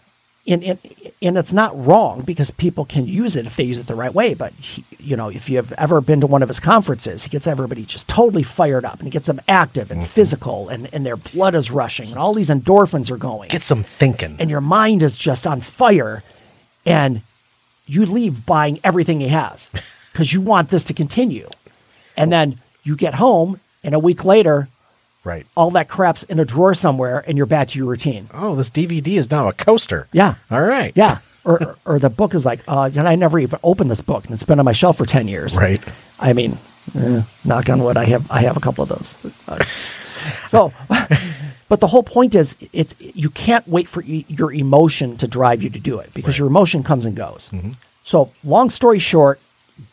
and, 0.48 0.64
and 0.64 0.78
and 1.22 1.36
it's 1.38 1.52
not 1.52 1.72
wrong 1.86 2.22
because 2.22 2.50
people 2.50 2.84
can 2.84 3.06
use 3.06 3.36
it 3.36 3.46
if 3.46 3.54
they 3.56 3.64
use 3.64 3.78
it 3.78 3.86
the 3.86 3.94
right 3.94 4.14
way 4.14 4.34
but 4.34 4.52
he, 4.54 4.84
you 4.98 5.16
know 5.16 5.28
if 5.28 5.48
you've 5.50 5.72
ever 5.74 6.00
been 6.00 6.20
to 6.20 6.26
one 6.26 6.42
of 6.42 6.48
his 6.48 6.58
conferences 6.60 7.24
he 7.24 7.30
gets 7.30 7.46
everybody 7.46 7.84
just 7.84 8.08
totally 8.08 8.42
fired 8.42 8.84
up 8.84 8.94
and 8.98 9.04
he 9.04 9.10
gets 9.10 9.26
them 9.26 9.40
active 9.48 9.88
Mm-hmm. 9.88 10.00
and 10.00 10.08
physical 10.08 10.68
and, 10.68 10.92
and 10.94 11.04
their 11.06 11.16
blood 11.16 11.54
is 11.54 11.70
rushing 11.70 12.08
and 12.10 12.18
all 12.18 12.32
these 12.34 12.50
endorphins 12.50 13.10
are 13.10 13.16
going 13.16 13.48
get 13.48 13.62
some 13.62 13.82
thinking. 13.84 14.36
and 14.40 14.48
your 14.50 14.60
mind 14.60 15.02
is 15.02 15.16
just 15.16 15.46
on 15.46 15.60
fire 15.60 16.22
and 16.86 17.20
you 17.86 18.04
leave 18.06 18.44
buying 18.46 18.80
everything 18.82 19.20
he 19.20 19.28
has 19.28 19.70
because 20.12 20.32
you 20.32 20.40
want 20.40 20.70
this 20.70 20.84
to 20.84 20.94
continue 20.94 21.48
and 22.16 22.32
then 22.32 22.58
you 22.82 22.96
get 22.96 23.14
home 23.14 23.60
and 23.84 23.94
a 23.94 23.98
week 23.98 24.24
later 24.24 24.68
right. 25.24 25.46
all 25.56 25.70
that 25.72 25.88
crap's 25.88 26.22
in 26.24 26.38
a 26.38 26.44
drawer 26.44 26.74
somewhere 26.74 27.24
and 27.26 27.36
you're 27.36 27.46
back 27.46 27.68
to 27.68 27.78
your 27.78 27.88
routine 27.88 28.28
Oh, 28.32 28.54
this 28.54 28.70
DVD 28.70 29.08
is 29.18 29.30
now 29.30 29.48
a 29.48 29.52
coaster. 29.52 30.08
yeah. 30.12 30.34
All 30.50 30.62
right. 30.62 30.92
Yeah. 30.96 31.18
Or, 31.44 31.62
or, 31.62 31.76
or 31.86 31.98
the 31.98 32.10
book 32.10 32.34
is 32.34 32.44
like, 32.44 32.60
uh, 32.68 32.88
know, 32.92 33.06
I 33.06 33.14
never 33.14 33.38
even 33.38 33.58
opened 33.62 33.90
this 33.90 34.00
book 34.02 34.24
and 34.24 34.32
it's 34.34 34.44
been 34.44 34.58
on 34.58 34.64
my 34.64 34.72
shelf 34.72 34.98
for 34.98 35.06
10 35.06 35.28
years. 35.28 35.56
Right. 35.56 35.82
I 36.20 36.32
mean, 36.34 36.58
eh, 36.94 37.22
knock 37.44 37.68
on 37.70 37.82
wood, 37.82 37.96
I 37.96 38.04
have, 38.06 38.30
I 38.30 38.40
have 38.42 38.56
a 38.56 38.60
couple 38.60 38.82
of 38.82 38.88
those. 38.90 39.14
Uh, 39.48 39.62
so, 40.46 40.72
but 41.68 41.80
the 41.80 41.86
whole 41.86 42.02
point 42.02 42.34
is 42.34 42.56
it's, 42.72 42.94
you 43.00 43.30
can't 43.30 43.66
wait 43.68 43.88
for 43.88 44.02
e- 44.02 44.26
your 44.28 44.52
emotion 44.52 45.16
to 45.18 45.26
drive 45.28 45.62
you 45.62 45.70
to 45.70 45.80
do 45.80 46.00
it 46.00 46.12
because 46.12 46.38
your 46.38 46.48
emotion 46.48 46.82
comes 46.82 47.06
and 47.06 47.16
goes. 47.16 47.50
So 48.02 48.30
long 48.44 48.68
story 48.70 48.98
short, 48.98 49.40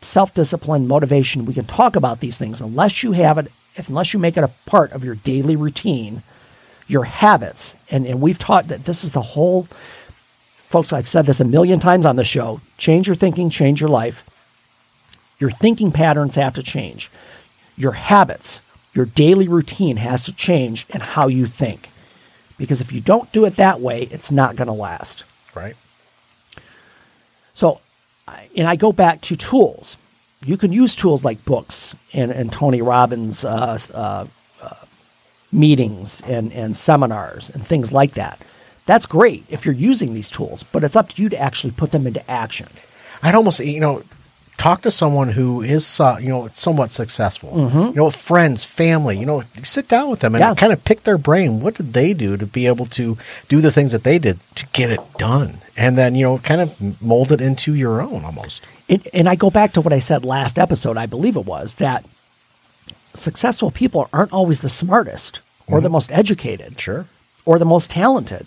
self-discipline, 0.01 0.88
motivation, 0.88 1.45
we 1.45 1.53
can 1.53 1.65
talk 1.65 1.95
about 1.95 2.19
these 2.19 2.38
things 2.38 2.61
unless 2.61 3.03
you 3.03 3.11
have 3.13 3.38
it, 3.38 3.51
if, 3.75 3.89
unless 3.89 4.13
you 4.13 4.19
make 4.19 4.38
it 4.38 4.43
a 4.43 4.51
part 4.65 4.91
of 4.91 5.03
your 5.03 5.15
daily 5.15 5.55
routine, 5.55 6.23
your 6.88 7.03
habits. 7.03 7.75
And, 7.89 8.05
and 8.05 8.21
we've 8.21 8.39
taught 8.39 8.67
that 8.69 8.85
this 8.85 9.03
is 9.03 9.11
the 9.11 9.21
whole, 9.21 9.63
folks, 10.69 10.93
I've 10.93 11.07
said 11.07 11.25
this 11.25 11.39
a 11.39 11.45
million 11.45 11.79
times 11.79 12.05
on 12.05 12.15
the 12.15 12.23
show. 12.23 12.61
Change 12.77 13.07
your 13.07 13.15
thinking, 13.15 13.49
change 13.49 13.81
your 13.81 13.89
life. 13.89 14.29
Your 15.39 15.49
thinking 15.49 15.91
patterns 15.91 16.35
have 16.35 16.53
to 16.55 16.63
change. 16.63 17.11
Your 17.77 17.91
habits, 17.93 18.61
your 18.93 19.05
daily 19.05 19.47
routine 19.47 19.97
has 19.97 20.23
to 20.25 20.33
change 20.33 20.85
and 20.91 21.03
how 21.03 21.27
you 21.27 21.47
think. 21.47 21.89
Because 22.57 22.79
if 22.79 22.93
you 22.93 23.01
don't 23.01 23.31
do 23.33 23.43
it 23.45 23.57
that 23.57 23.81
way, 23.81 24.03
it's 24.03 24.31
not 24.31 24.55
going 24.55 24.67
to 24.67 24.73
last. 24.73 25.25
Right. 25.53 25.75
So, 27.53 27.81
and 28.55 28.67
I 28.67 28.75
go 28.75 28.93
back 28.93 29.21
to 29.21 29.35
tools. 29.35 29.97
You 30.43 30.58
can 30.58 30.71
use 30.71 30.95
tools 30.95 31.24
like 31.26 31.43
books 31.45 31.95
and, 32.13 32.32
and 32.32 32.52
Tony 32.52 32.82
Robbins' 32.82 33.43
uh, 33.45 33.78
uh, 33.93 34.26
uh, 34.62 34.74
meetings 35.52 36.21
and, 36.28 36.52
and 36.54 36.76
seminars 36.76 37.50
and 37.50 37.65
things 37.65 37.91
like 37.91 38.13
that. 38.13 38.39
That's 38.86 39.06
great 39.06 39.43
if 39.50 39.65
you're 39.65 39.74
using 39.74 40.13
these 40.13 40.30
tools, 40.30 40.63
but 40.63 40.84
it's 40.84 40.95
up 40.95 41.10
to 41.10 41.21
you 41.24 41.30
to 41.30 41.38
actually 41.39 41.71
put 41.71 41.91
them 41.91 42.06
into 42.06 42.30
action. 42.30 42.67
I'd 43.24 43.34
almost, 43.34 43.60
you 43.60 43.80
know, 43.80 44.04
talk 44.58 44.82
to 44.84 44.91
someone 44.91 45.30
who 45.30 45.63
is, 45.63 46.00
uh, 46.00 46.17
you 46.21 46.30
know, 46.30 46.50
somewhat 46.54 46.91
successful. 46.91 47.71
You 47.74 47.93
know, 47.95 48.12
friends, 48.12 48.63
family. 48.63 49.17
You 49.17 49.26
know, 49.26 49.43
sit 49.63 49.88
down 49.88 50.12
with 50.12 50.19
them 50.19 50.36
and 50.36 50.43
Mm-hmm. 50.43 50.52
Yeah. 50.52 50.60
kind 50.60 50.71
of 50.74 50.86
pick 50.86 51.04
their 51.04 51.17
brain. 51.17 51.62
What 51.62 51.74
did 51.76 51.93
they 51.93 52.13
do 52.13 52.38
to 52.38 52.45
be 52.45 52.67
able 52.67 52.86
to 52.88 53.17
do 53.50 53.62
the 53.62 53.71
things 53.71 53.91
that 53.93 54.04
they 54.04 54.19
did 54.19 54.38
to 54.56 54.67
get 54.67 54.91
it 54.91 55.00
done? 55.17 55.58
And 55.76 55.98
then, 55.98 56.13
you 56.13 56.24
know, 56.26 56.38
kind 56.38 56.62
of 56.62 57.02
mold 57.02 57.32
it 57.32 57.41
into 57.41 57.74
your 57.74 58.02
own 58.02 58.24
almost. 58.24 58.63
And, 58.88 59.08
and 59.13 59.30
I 59.30 59.36
go 59.36 59.50
back 59.50 59.74
to 59.74 59.82
what 59.82 59.93
I 59.93 60.00
said 60.00 60.24
last 60.26 60.60
episode, 60.60 60.98
I 60.98 61.06
believe 61.08 61.36
it 61.38 61.45
was, 61.45 61.76
that 61.76 62.06
successful 63.13 63.71
people 63.71 64.10
aren't 64.13 64.34
always 64.34 64.62
the 64.62 64.69
smartest 64.69 65.39
or 65.67 65.82
the 65.82 65.89
most 65.89 66.12
educated 66.12 66.80
Sure. 66.80 67.06
or 67.45 67.58
the 67.60 67.65
most 67.65 67.89
talented. 67.91 68.45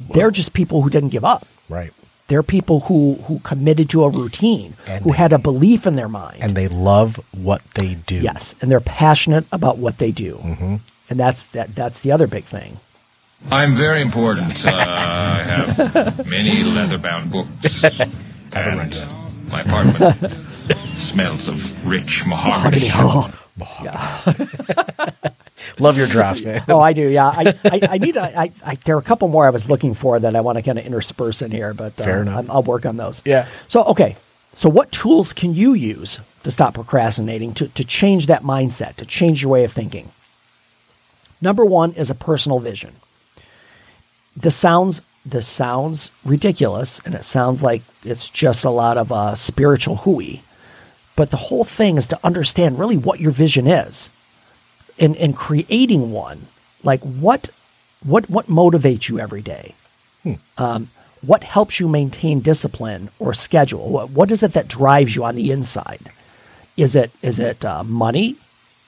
They're 0.00 0.30
just 0.32 0.52
people 0.54 0.82
who 0.82 0.90
didn't 0.90 1.10
give 1.10 1.24
up. 1.24 1.46
Right. 1.68 1.92
They're 2.26 2.42
people 2.42 2.80
who, 2.80 3.14
who 3.26 3.38
committed 3.40 3.90
to 3.90 4.02
a 4.04 4.08
routine, 4.08 4.74
And 4.86 5.04
who 5.04 5.10
they- 5.10 5.16
had 5.18 5.32
a 5.32 5.38
belief 5.38 5.86
in 5.86 5.94
their 5.94 6.08
mind. 6.08 6.38
And 6.40 6.54
they 6.56 6.68
love 6.68 7.20
what 7.32 7.62
they 7.74 7.94
do. 7.94 8.16
yes, 8.16 8.54
and 8.60 8.70
they're 8.70 8.80
passionate 8.80 9.44
about 9.52 9.78
what 9.78 9.98
they 9.98 10.10
do. 10.10 10.38
And 11.10 11.20
that's 11.20 11.44
that. 11.52 11.74
That's 11.74 12.00
the 12.00 12.12
other 12.12 12.26
big 12.26 12.44
thing. 12.44 12.78
I'm 13.50 13.76
very 13.76 14.00
important. 14.00 14.52
Uh, 14.64 14.70
I 14.72 15.42
have 15.42 16.26
many 16.26 16.62
leather-bound 16.64 17.30
books, 17.30 17.84
and 18.54 18.94
uh, 18.94 19.06
my 19.54 19.60
apartment 19.62 20.32
smells 20.96 21.46
of 21.46 21.86
rich 21.86 22.22
mahogany. 22.26 22.88
Mahogany. 22.88 23.38
Love 25.78 25.96
your 25.96 26.08
drops, 26.08 26.40
man. 26.40 26.64
Oh, 26.68 26.80
I 26.80 26.92
do. 26.92 27.08
Yeah, 27.08 27.26
I, 27.28 27.54
I, 27.64 27.80
I 27.90 27.98
need 27.98 28.14
to. 28.14 28.22
I, 28.22 28.50
I, 28.66 28.74
there 28.84 28.96
are 28.96 28.98
a 28.98 29.02
couple 29.02 29.28
more 29.28 29.46
I 29.46 29.50
was 29.50 29.70
looking 29.70 29.94
for 29.94 30.18
that 30.18 30.34
I 30.34 30.40
want 30.40 30.58
to 30.58 30.62
kind 30.62 30.78
of 30.78 30.84
intersperse 30.84 31.40
in 31.40 31.52
here, 31.52 31.72
but 31.72 31.98
uh, 32.00 32.04
Fair 32.04 32.22
enough. 32.22 32.34
I'm- 32.36 32.50
I'll 32.50 32.62
work 32.64 32.84
on 32.84 32.96
those. 32.96 33.22
Yeah. 33.24 33.46
So 33.68 33.84
okay. 33.84 34.16
So 34.54 34.68
what 34.68 34.90
tools 34.92 35.32
can 35.32 35.54
you 35.54 35.74
use 35.74 36.20
to 36.42 36.50
stop 36.50 36.74
procrastinating 36.74 37.54
to 37.54 37.68
to 37.68 37.84
change 37.84 38.26
that 38.26 38.42
mindset 38.42 38.96
to 38.96 39.06
change 39.06 39.40
your 39.42 39.52
way 39.52 39.62
of 39.64 39.72
thinking? 39.72 40.10
Number 41.40 41.64
one 41.64 41.92
is 41.92 42.10
a 42.10 42.14
personal 42.14 42.58
vision. 42.58 42.94
This 44.36 44.56
sounds 44.56 45.00
this 45.24 45.46
sounds 45.46 46.10
ridiculous, 46.24 47.00
and 47.04 47.14
it 47.14 47.24
sounds 47.24 47.62
like 47.62 47.82
it's 48.04 48.28
just 48.28 48.64
a 48.64 48.70
lot 48.70 48.98
of 48.98 49.10
uh, 49.10 49.34
spiritual 49.34 49.96
hooey. 49.96 50.42
But 51.16 51.30
the 51.30 51.36
whole 51.36 51.64
thing 51.64 51.96
is 51.96 52.08
to 52.08 52.18
understand 52.24 52.78
really 52.78 52.96
what 52.96 53.20
your 53.20 53.30
vision 53.30 53.66
is 53.66 54.10
and, 54.98 55.16
in 55.16 55.32
creating 55.32 56.10
one. 56.12 56.46
Like 56.82 57.00
what 57.00 57.48
what 58.04 58.28
what 58.28 58.46
motivates 58.46 59.08
you 59.08 59.18
every 59.18 59.40
day? 59.40 59.74
Um, 60.58 60.90
what 61.20 61.44
helps 61.44 61.80
you 61.80 61.88
maintain 61.88 62.40
discipline 62.40 63.08
or 63.18 63.32
schedule? 63.32 63.88
What, 63.90 64.10
what 64.10 64.30
is 64.30 64.42
it 64.42 64.52
that 64.52 64.68
drives 64.68 65.14
you 65.16 65.24
on 65.24 65.36
the 65.36 65.50
inside? 65.50 66.10
Is 66.76 66.96
it 66.96 67.10
is 67.22 67.38
it 67.38 67.64
uh, 67.64 67.84
money? 67.84 68.36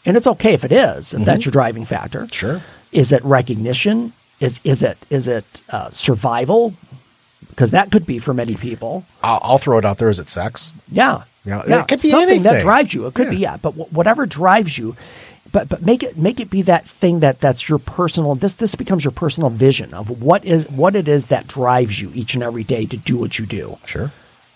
And 0.04 0.16
it's 0.16 0.26
okay 0.26 0.52
if 0.52 0.64
it 0.64 0.72
is 0.72 1.14
if 1.14 1.24
that's 1.24 1.44
your 1.46 1.52
driving 1.52 1.84
factor. 1.84 2.28
Sure. 2.30 2.60
is 2.92 3.12
it 3.12 3.24
recognition 3.24 4.12
is 4.40 4.60
is 4.64 4.82
it 4.82 4.98
is 5.10 5.28
it 5.28 5.62
uh, 5.70 5.90
survival 5.90 6.74
because 7.48 7.70
that 7.70 7.90
could 7.90 8.04
be 8.06 8.18
for 8.18 8.34
many 8.34 8.54
people 8.54 9.04
I'll, 9.22 9.40
I'll 9.42 9.58
throw 9.58 9.78
it 9.78 9.84
out 9.84 9.98
there. 9.98 10.08
Is 10.10 10.18
it 10.18 10.28
sex? 10.28 10.72
yeah. 10.90 11.22
Yeah, 11.44 11.60
it 11.62 11.88
could 11.88 12.02
be 12.02 12.08
something 12.10 12.42
that 12.42 12.60
drives 12.60 12.92
you. 12.92 13.06
It 13.06 13.14
could 13.14 13.30
be, 13.30 13.36
Yeah. 13.36 13.52
yeah. 13.52 13.56
But 13.58 13.72
wh- 13.74 13.92
whatever 13.94 14.26
drives 14.26 14.76
you, 14.76 14.96
but 15.52 15.68
but 15.68 15.80
make 15.80 16.02
it 16.02 16.18
make 16.18 16.40
it 16.40 16.50
be 16.50 16.62
that 16.62 16.84
thing 16.84 17.20
that 17.20 17.38
that's 17.38 17.68
your 17.68 17.78
personal. 17.78 18.34
This 18.34 18.54
this 18.54 18.74
becomes 18.74 19.04
your 19.04 19.12
personal 19.12 19.48
vision 19.48 19.94
of 19.94 20.20
what 20.20 20.44
is 20.44 20.68
what 20.68 20.96
it 20.96 21.06
is 21.06 21.26
that 21.26 21.46
drives 21.46 22.00
you 22.00 22.10
each 22.14 22.34
and 22.34 22.42
every 22.42 22.64
day 22.64 22.84
to 22.86 22.96
do 22.96 23.16
what 23.16 23.38
you 23.38 23.46
do, 23.46 23.78
Sure. 23.86 24.10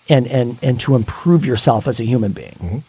and 0.09 0.27
and 0.27 0.57
and 0.61 0.81
to 0.81 0.95
improve 0.95 1.45
yourself 1.45 1.87
as 1.87 2.01
a 2.01 2.03
human 2.03 2.33
being. 2.33 2.83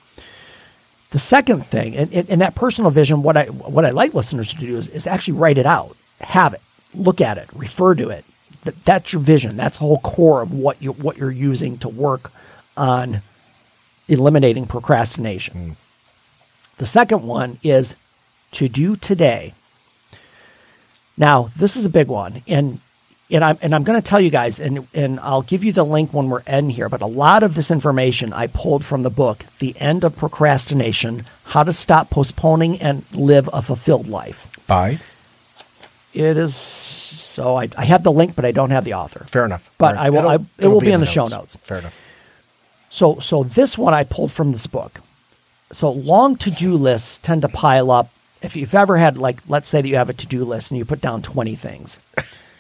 The 1.10 1.20
second 1.20 1.64
thing, 1.64 1.94
and, 1.94 2.12
and, 2.12 2.28
and 2.28 2.40
that 2.40 2.56
personal 2.56 2.90
vision, 2.90 3.22
what 3.22 3.36
I 3.36 3.44
what 3.46 3.84
I 3.84 3.90
like 3.90 4.14
listeners 4.14 4.52
to 4.54 4.56
do 4.58 4.76
is, 4.78 4.88
is 4.88 5.06
actually 5.06 5.34
write 5.38 5.58
it 5.58 5.66
out, 5.66 5.96
have 6.22 6.54
it, 6.54 6.60
look 6.94 7.20
at 7.20 7.38
it, 7.38 7.48
refer 7.54 7.94
to 7.94 8.10
it. 8.10 8.24
That, 8.64 8.84
that's 8.84 9.12
your 9.12 9.22
vision. 9.22 9.56
That's 9.56 9.78
the 9.78 9.84
whole 9.84 9.98
core 9.98 10.42
of 10.42 10.52
what 10.52 10.80
you 10.80 10.92
what 10.92 11.16
you're 11.16 11.30
using 11.30 11.78
to 11.78 11.88
work 11.88 12.32
on 12.76 13.22
eliminating 14.08 14.66
procrastination. 14.66 15.54
Mm. 15.54 15.76
The 16.78 16.86
second 16.86 17.22
one 17.22 17.58
is 17.62 17.96
to 18.52 18.68
do 18.68 18.96
today. 18.96 19.54
Now, 21.16 21.50
this 21.56 21.76
is 21.76 21.84
a 21.84 21.90
big 21.90 22.08
one, 22.08 22.42
and 22.46 22.80
and 23.30 23.44
I'm 23.44 23.58
and 23.62 23.74
I'm 23.74 23.84
going 23.84 24.00
to 24.00 24.06
tell 24.06 24.20
you 24.20 24.30
guys, 24.30 24.60
and 24.60 24.86
and 24.94 25.18
I'll 25.20 25.42
give 25.42 25.64
you 25.64 25.72
the 25.72 25.84
link 25.84 26.12
when 26.12 26.28
we're 26.28 26.40
in 26.40 26.70
here. 26.70 26.88
But 26.88 27.02
a 27.02 27.06
lot 27.06 27.42
of 27.42 27.54
this 27.54 27.70
information 27.70 28.32
I 28.32 28.46
pulled 28.46 28.84
from 28.84 29.02
the 29.02 29.10
book, 29.10 29.44
"The 29.58 29.74
End 29.78 30.04
of 30.04 30.16
Procrastination: 30.16 31.24
How 31.44 31.62
to 31.62 31.72
Stop 31.72 32.10
Postponing 32.10 32.80
and 32.80 33.04
Live 33.12 33.48
a 33.52 33.62
Fulfilled 33.62 34.08
Life." 34.08 34.48
Bye. 34.66 35.00
It 36.14 36.36
is 36.36 36.54
so 36.54 37.56
I, 37.56 37.68
I 37.78 37.84
have 37.86 38.02
the 38.02 38.12
link, 38.12 38.34
but 38.36 38.44
I 38.44 38.52
don't 38.52 38.70
have 38.70 38.84
the 38.84 38.94
author. 38.94 39.24
Fair 39.24 39.44
enough. 39.44 39.70
But 39.78 39.94
Fair- 39.94 40.04
I 40.04 40.10
will. 40.10 40.18
it'll- 40.18 40.30
I, 40.30 40.34
it 40.34 40.40
it'll 40.58 40.72
will 40.72 40.80
be, 40.80 40.92
in 40.92 41.00
the, 41.00 41.06
show 41.06 41.24
notes. 41.26 41.56
Fair 41.56 41.78
enough. 41.78 41.94
So 42.90 43.18
so 43.20 43.42
this 43.44 43.78
one 43.78 43.94
I 43.94 44.04
pulled 44.04 44.30
from 44.32 44.52
this 44.52 44.66
book. 44.66 45.00
So 45.72 45.90
long 45.90 46.36
to 46.36 46.50
do 46.50 46.74
lists 46.74 47.18
tend 47.18 47.42
to 47.42 47.48
pile 47.48 47.90
up. 47.90 48.10
If 48.42 48.56
you've 48.56 48.74
ever 48.74 48.98
had 48.98 49.16
like, 49.16 49.38
let's 49.48 49.68
say 49.68 49.80
that 49.80 49.88
you 49.88 49.96
have 49.96 50.10
a 50.10 50.12
to 50.12 50.26
do 50.26 50.44
list 50.44 50.70
and 50.70 50.76
you 50.78 50.84
put 50.84 51.00
down 51.00 51.22
twenty 51.22 51.54
things, 51.54 51.98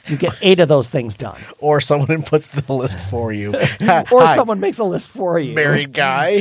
you 0.06 0.16
get 0.16 0.32
eight 0.40 0.60
of 0.60 0.68
those 0.68 0.88
things 0.88 1.16
done, 1.16 1.38
Or 1.58 1.82
someone 1.82 2.22
puts 2.32 2.46
the 2.46 2.72
list 2.72 2.98
for 3.10 3.32
you. 3.32 3.50
or 3.54 3.58
Hi, 3.80 4.34
someone 4.34 4.60
makes 4.60 4.78
a 4.78 4.84
list 4.84 5.10
for 5.10 5.38
you. 5.38 5.54
married 5.54 5.92
guy. 5.92 6.40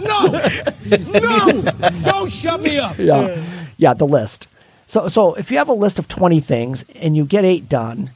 No! 0.00 0.50
No! 1.20 1.62
Don't 2.02 2.30
shut 2.30 2.60
me 2.60 2.78
up! 2.78 2.98
yeah, 2.98 3.44
yeah, 3.76 3.94
the 3.94 4.06
list. 4.06 4.48
So, 4.90 5.06
so 5.06 5.34
if 5.34 5.52
you 5.52 5.58
have 5.58 5.68
a 5.68 5.72
list 5.72 6.00
of 6.00 6.08
twenty 6.08 6.40
things 6.40 6.84
and 6.96 7.16
you 7.16 7.24
get 7.24 7.44
eight 7.44 7.68
done, 7.68 8.10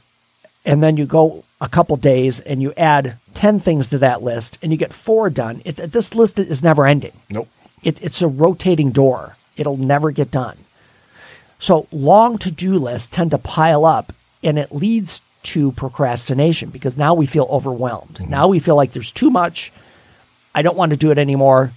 and 0.65 0.83
then 0.83 0.97
you 0.97 1.05
go 1.05 1.45
a 1.61 1.69
couple 1.69 1.95
days 1.95 2.41
and 2.41 2.61
you 2.61 2.73
add 2.75 3.15
ten 3.33 3.61
things 3.61 3.91
to 3.91 3.97
that 3.99 4.21
list 4.21 4.59
and 4.61 4.73
you 4.73 4.77
get 4.77 4.91
four 4.91 5.29
done, 5.29 5.61
it, 5.63 5.77
this 5.77 6.13
list 6.13 6.37
is 6.37 6.63
never 6.63 6.85
ending. 6.85 7.13
nope. 7.29 7.47
It, 7.81 8.03
it's 8.03 8.21
a 8.21 8.27
rotating 8.27 8.91
door. 8.91 9.37
It'll 9.55 9.77
never 9.77 10.11
get 10.11 10.31
done. 10.31 10.57
So 11.59 11.87
long 11.93 12.37
to 12.39 12.51
do 12.51 12.77
lists 12.77 13.07
tend 13.07 13.31
to 13.31 13.37
pile 13.37 13.85
up, 13.85 14.11
and 14.43 14.59
it 14.59 14.73
leads 14.73 15.21
to 15.43 15.71
procrastination 15.71 16.71
because 16.71 16.97
now 16.97 17.13
we 17.13 17.25
feel 17.25 17.47
overwhelmed. 17.49 18.15
Mm-hmm. 18.15 18.31
Now 18.31 18.49
we 18.49 18.59
feel 18.59 18.75
like 18.75 18.91
there's 18.91 19.11
too 19.11 19.29
much. 19.29 19.71
I 20.53 20.61
don't 20.61 20.75
want 20.75 20.89
to 20.89 20.97
do 20.97 21.11
it 21.11 21.17
anymore. 21.17 21.71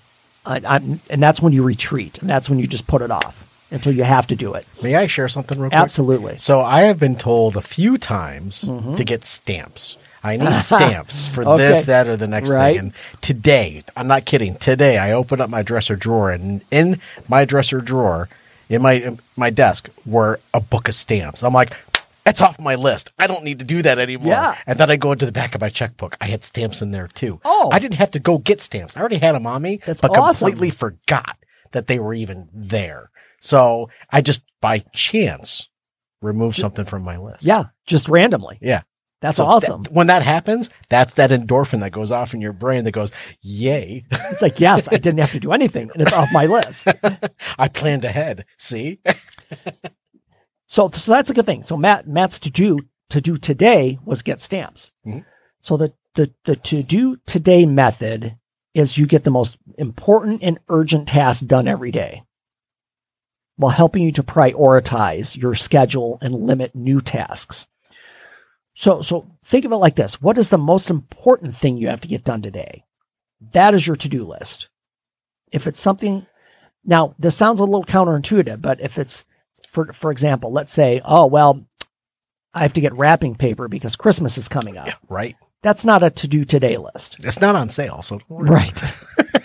I, 0.45 0.61
I'm, 0.67 1.01
and 1.09 1.23
that's 1.23 1.41
when 1.41 1.53
you 1.53 1.63
retreat, 1.63 2.19
and 2.19 2.29
that's 2.29 2.51
when 2.51 2.59
you 2.59 2.67
just 2.67 2.89
put 2.89 3.01
it 3.01 3.13
off 3.13 3.45
until 3.71 3.93
you 3.93 4.05
have 4.05 4.27
to 4.29 4.37
do 4.37 4.55
it. 4.55 4.67
May 4.83 4.95
I 4.95 5.07
share 5.07 5.29
something 5.29 5.59
real 5.59 5.71
quick? 5.71 5.81
Absolutely. 5.81 6.39
So 6.39 6.61
I 6.61 6.83
have 6.83 6.99
been 6.99 7.17
told 7.17 7.57
a 7.57 7.61
few 7.61 7.99
times 7.99 8.65
mm-hmm. 8.65 8.95
to 8.95 9.05
get 9.05 9.25
stamps. 9.25 9.97
I 10.23 10.37
need 10.39 10.63
stamps 10.63 11.29
for 11.29 11.45
Okay. 11.47 11.69
this, 11.69 11.85
that, 11.85 12.09
or 12.09 12.17
the 12.17 12.27
next 12.27 12.51
Right. 12.51 12.73
thing. 12.73 12.79
And 12.79 12.93
today, 13.21 13.85
I'm 13.97 14.09
not 14.09 14.25
kidding. 14.25 14.57
Today, 14.57 14.99
I 14.99 15.13
opened 15.13 15.41
up 15.41 15.51
my 15.51 15.63
dresser 15.63 15.97
drawer, 15.97 16.31
and 16.31 16.63
in 16.71 17.01
my 17.29 17.45
dresser 17.45 17.81
drawer, 17.81 18.29
in 18.69 18.83
my 18.83 19.17
my 19.37 19.51
desk, 19.51 19.89
were 20.05 20.41
a 20.53 20.61
book 20.61 20.89
of 20.89 20.95
stamps. 20.95 21.43
I'm 21.43 21.53
like, 21.53 21.73
that's 22.25 22.43
off 22.43 22.59
my 22.61 22.75
list. 22.75 23.13
I 23.19 23.27
don't 23.27 23.43
need 23.45 23.59
to 23.61 23.65
do 23.65 23.81
that 23.83 23.99
anymore. 23.99 24.33
Yeah. 24.33 24.59
And 24.67 24.79
then 24.79 24.91
I 24.91 24.97
go 24.97 25.13
into 25.13 25.25
the 25.25 25.33
back 25.33 25.55
of 25.55 25.63
my 25.63 25.71
checkbook. 25.71 26.15
I 26.21 26.27
had 26.27 26.45
stamps 26.45 26.83
in 26.83 26.91
there 26.91 27.09
too. 27.09 27.41
Oh. 27.45 27.71
I 27.73 27.79
didn't 27.79 27.97
have 27.97 28.11
to 28.11 28.19
go 28.19 28.37
get 28.37 28.61
stamps. 28.61 28.97
I 28.99 29.01
already 29.01 29.17
had 29.17 29.35
them 29.35 29.47
on 29.47 29.63
me, 29.63 29.81
That's 29.87 30.03
but 30.03 30.11
awesome. 30.11 30.49
completely 30.51 30.71
forgot 30.71 31.39
that 31.73 31.87
they 31.87 31.99
were 31.99 32.13
even 32.13 32.49
there. 32.53 33.11
So 33.41 33.89
I 34.11 34.21
just 34.21 34.43
by 34.61 34.81
chance 34.95 35.69
remove 36.23 36.57
something 36.57 36.85
from 36.85 37.03
my 37.05 37.17
list. 37.19 37.45
Yeah, 37.45 37.65
just 37.87 38.09
randomly. 38.09 38.59
Yeah. 38.61 38.83
That's 39.21 39.37
So 39.37 39.47
awesome. 39.47 39.83
that- 39.85 39.93
when 39.93 40.07
that 40.09 40.23
happens, 40.23 40.71
that's 40.89 41.15
that 41.15 41.31
endorphin 41.31 41.81
that 41.81 41.91
goes 41.91 42.13
off 42.13 42.35
in 42.35 42.41
your 42.41 42.53
brain 42.53 42.85
that 42.85 42.93
goes, 42.93 43.11
yay, 43.43 44.05
it's 44.11 44.43
like, 44.43 44.61
yes, 44.61 44.87
I 44.89 44.97
didn't 44.97 45.19
have 45.19 45.33
to 45.33 45.41
do 45.41 45.51
anything, 45.53 45.91
and 45.93 46.01
it's 46.03 46.13
off 46.13 46.29
my 46.33 46.47
list. 46.47 46.87
I 47.59 47.67
planned 47.69 48.05
ahead. 48.05 48.45
See? 48.59 49.01
So, 50.71 50.89
so 50.89 51.13
that's 51.13 51.31
a 51.31 51.35
good 51.35 51.47
thing. 51.47 51.63
So 51.63 51.79
Matt, 51.79 52.07
Matt's 52.07 52.39
to 52.41 52.51
do 52.51 52.81
to 53.09 53.23
do 53.23 53.39
today 53.39 53.99
was 54.05 54.21
get 54.21 54.39
stamps. 54.39 54.93
Mhm. 55.07 55.25
So 55.61 55.79
the, 55.79 55.95
the, 56.15 56.31
the 56.45 56.57
to 56.57 56.83
do 56.83 57.17
today 57.27 57.65
method 57.65 58.37
is 58.75 58.99
you 58.99 59.07
get 59.07 59.25
the 59.25 59.31
most 59.31 59.57
important 59.79 60.43
and 60.43 60.59
urgent 60.69 61.09
tasks 61.09 61.43
done 61.43 61.67
every 61.69 61.91
day 61.91 62.23
while 63.59 63.73
helping 63.73 64.05
you 64.05 64.13
to 64.13 64.23
prioritize 64.23 65.37
your 65.37 65.55
schedule 65.55 66.17
and 66.23 66.47
limit 66.47 66.75
new 66.75 67.01
tasks. 67.01 67.67
So, 68.75 69.03
so 69.03 69.29
think 69.45 69.65
of 69.65 69.73
it 69.73 69.77
like 69.77 69.97
this. 69.97 70.23
What 70.23 70.39
is 70.39 70.49
the 70.49 70.59
most 70.59 70.89
important 70.89 71.57
thing 71.57 71.77
you 71.77 71.89
have 71.89 72.01
to 72.03 72.09
get 72.09 72.23
done 72.23 72.41
today? 72.41 72.85
That 73.53 73.75
is 73.75 73.85
your 73.85 73.97
to-do 73.97 74.25
list. 74.25 74.69
If 75.51 75.67
it's 75.67 75.81
something, 75.81 76.27
now 76.85 77.17
this 77.19 77.37
sounds 77.37 77.59
a 77.59 77.65
little 77.65 77.85
counterintuitive, 77.85 78.63
but 78.63 78.81
if 78.81 78.97
it's, 78.97 79.25
for, 79.69 79.93
for 79.93 80.13
example, 80.13 80.53
let's 80.53 80.73
say, 80.73 81.01
oh, 81.05 81.27
well, 81.27 81.67
I 82.55 82.63
have 82.63 82.75
to 82.75 82.81
get 82.81 82.95
wrapping 82.95 83.35
paper 83.35 83.67
because 83.67 83.97
Christmas 83.97 84.39
is 84.39 84.49
coming 84.49 84.79
up. 84.79 84.89
Right. 85.09 85.37
That's 85.63 85.85
not 85.85 86.03
a 86.03 86.11
to 86.11 86.29
do 86.29 86.45
today 86.45 86.77
list. 86.77 87.17
It's 87.25 87.41
not 87.41 87.57
on 87.57 87.69
sale. 87.69 88.03
So. 88.03 88.21
Right. 88.29 88.81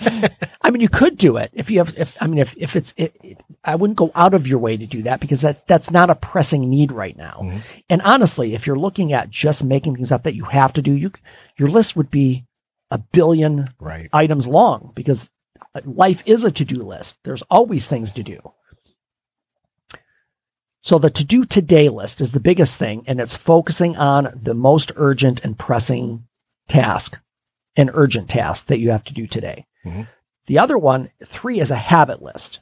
I 0.61 0.69
mean, 0.69 0.81
you 0.81 0.89
could 0.89 1.17
do 1.17 1.37
it 1.37 1.49
if 1.53 1.69
you 1.71 1.79
have, 1.79 1.93
if, 1.97 2.15
I 2.21 2.27
mean, 2.27 2.37
if, 2.37 2.55
if 2.57 2.75
it's, 2.75 2.93
it, 2.97 3.15
it- 3.23 3.41
I 3.65 3.75
wouldn't 3.75 3.97
go 3.97 4.11
out 4.13 4.33
of 4.33 4.45
your 4.47 4.59
way 4.59 4.75
to 4.77 4.85
do 4.85 5.03
that 5.03 5.19
because 5.21 5.41
that, 5.41 5.65
that's 5.67 5.89
not 5.89 6.09
a 6.09 6.15
pressing 6.15 6.69
need 6.69 6.91
right 6.91 7.15
now. 7.15 7.39
Mm-hmm. 7.43 7.57
And 7.89 8.01
honestly, 8.01 8.53
if 8.53 8.67
you're 8.67 8.77
looking 8.77 9.13
at 9.13 9.29
just 9.29 9.63
making 9.63 9.95
things 9.95 10.11
up 10.11 10.23
that 10.23 10.35
you 10.35 10.43
have 10.45 10.73
to 10.73 10.81
do, 10.81 10.91
you, 10.93 11.11
your 11.57 11.69
list 11.69 11.95
would 11.95 12.11
be 12.11 12.45
a 12.91 12.97
billion 12.97 13.65
Right. 13.79 14.09
items 14.11 14.47
long 14.47 14.91
because 14.95 15.29
uh, 15.73 15.81
life 15.85 16.23
is 16.25 16.43
a 16.43 16.51
to-do 16.51 16.83
list. 16.83 17.19
There's 17.23 17.41
always 17.43 17.87
things 17.87 18.11
to 18.13 18.23
do. 18.23 18.39
So 20.83 20.99
the 20.99 21.09
to-do 21.09 21.45
today 21.45 21.87
list 21.87 22.19
is 22.19 22.33
the 22.33 22.41
biggest 22.41 22.77
thing 22.77 23.05
and 23.07 23.21
it's 23.21 23.37
focusing 23.37 23.95
on 23.95 24.33
the 24.35 24.53
most 24.53 24.91
urgent 24.97 25.43
and 25.45 25.57
pressing 25.57 26.25
task, 26.67 27.19
an 27.77 27.89
urgent 27.93 28.29
task 28.29 28.65
that 28.67 28.79
you 28.79 28.91
have 28.91 29.05
to 29.05 29.13
do 29.13 29.25
today. 29.25 29.65
Mhm. 29.85 30.07
The 30.47 30.59
other 30.59 30.77
one, 30.77 31.09
three 31.25 31.61
is 31.61 31.71
a 31.71 31.77
habit 31.77 32.21
list. 32.21 32.59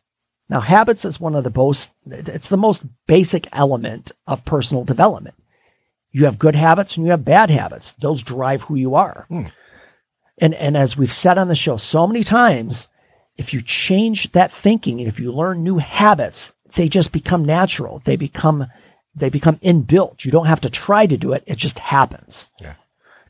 Now 0.49 0.59
habits 0.59 1.03
is 1.03 1.19
one 1.19 1.33
of 1.35 1.43
the 1.43 1.51
most, 1.55 1.93
it's 2.05 2.29
it's 2.29 2.49
the 2.49 2.57
most 2.57 2.83
basic 3.07 3.47
element 3.53 4.11
of 4.27 4.45
personal 4.45 4.83
development. 4.83 5.35
You 6.11 6.25
have 6.25 6.37
good 6.37 6.55
habits 6.55 6.97
and 6.97 7.05
you 7.05 7.11
have 7.11 7.25
bad 7.25 7.49
habits. 7.49 7.93
Those 7.93 8.21
drive 8.21 8.63
who 8.63 8.75
you 8.75 8.93
are. 8.93 9.25
And, 10.37 10.53
and 10.53 10.77
as 10.77 10.95
we've 10.95 11.13
said 11.13 11.39
on 11.39 11.47
the 11.47 11.55
show 11.55 11.77
so 11.77 12.05
many 12.05 12.23
times, 12.23 12.87
if 13.37 13.51
you 13.53 13.61
change 13.61 14.31
that 14.33 14.51
thinking 14.51 14.99
and 14.99 15.07
if 15.07 15.19
you 15.19 15.31
learn 15.31 15.63
new 15.63 15.77
habits, 15.79 16.51
they 16.73 16.89
just 16.89 17.11
become 17.11 17.45
natural. 17.45 18.01
They 18.05 18.15
become, 18.15 18.67
they 19.15 19.29
become 19.29 19.57
inbuilt. 19.57 20.25
You 20.25 20.31
don't 20.31 20.47
have 20.47 20.61
to 20.61 20.69
try 20.69 21.05
to 21.05 21.17
do 21.17 21.33
it. 21.33 21.43
It 21.45 21.57
just 21.57 21.79
happens. 21.79 22.47
Yeah. 22.59 22.75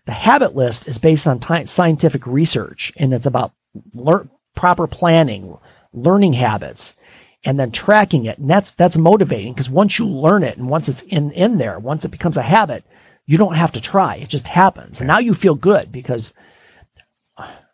The 0.05 0.13
habit 0.13 0.55
list 0.55 0.87
is 0.87 0.97
based 0.97 1.27
on 1.27 1.39
ti- 1.39 1.65
scientific 1.65 2.25
research 2.25 2.91
and 2.97 3.13
it's 3.13 3.25
about 3.25 3.53
lear- 3.93 4.27
proper 4.55 4.87
planning, 4.87 5.57
learning 5.93 6.33
habits, 6.33 6.95
and 7.43 7.59
then 7.59 7.71
tracking 7.71 8.25
it. 8.25 8.37
And 8.37 8.49
that's, 8.49 8.71
that's 8.71 8.97
motivating 8.97 9.53
because 9.53 9.69
once 9.69 9.97
you 9.97 10.07
learn 10.07 10.43
it 10.43 10.57
and 10.57 10.69
once 10.69 10.89
it's 10.89 11.01
in, 11.03 11.31
in 11.31 11.57
there, 11.57 11.79
once 11.79 12.05
it 12.05 12.11
becomes 12.11 12.37
a 12.37 12.41
habit, 12.43 12.83
you 13.25 13.37
don't 13.37 13.55
have 13.55 13.71
to 13.73 13.81
try. 13.81 14.15
It 14.15 14.29
just 14.29 14.47
happens. 14.47 14.99
And 14.99 15.07
now 15.07 15.19
you 15.19 15.33
feel 15.33 15.55
good 15.55 15.91
because 15.91 16.33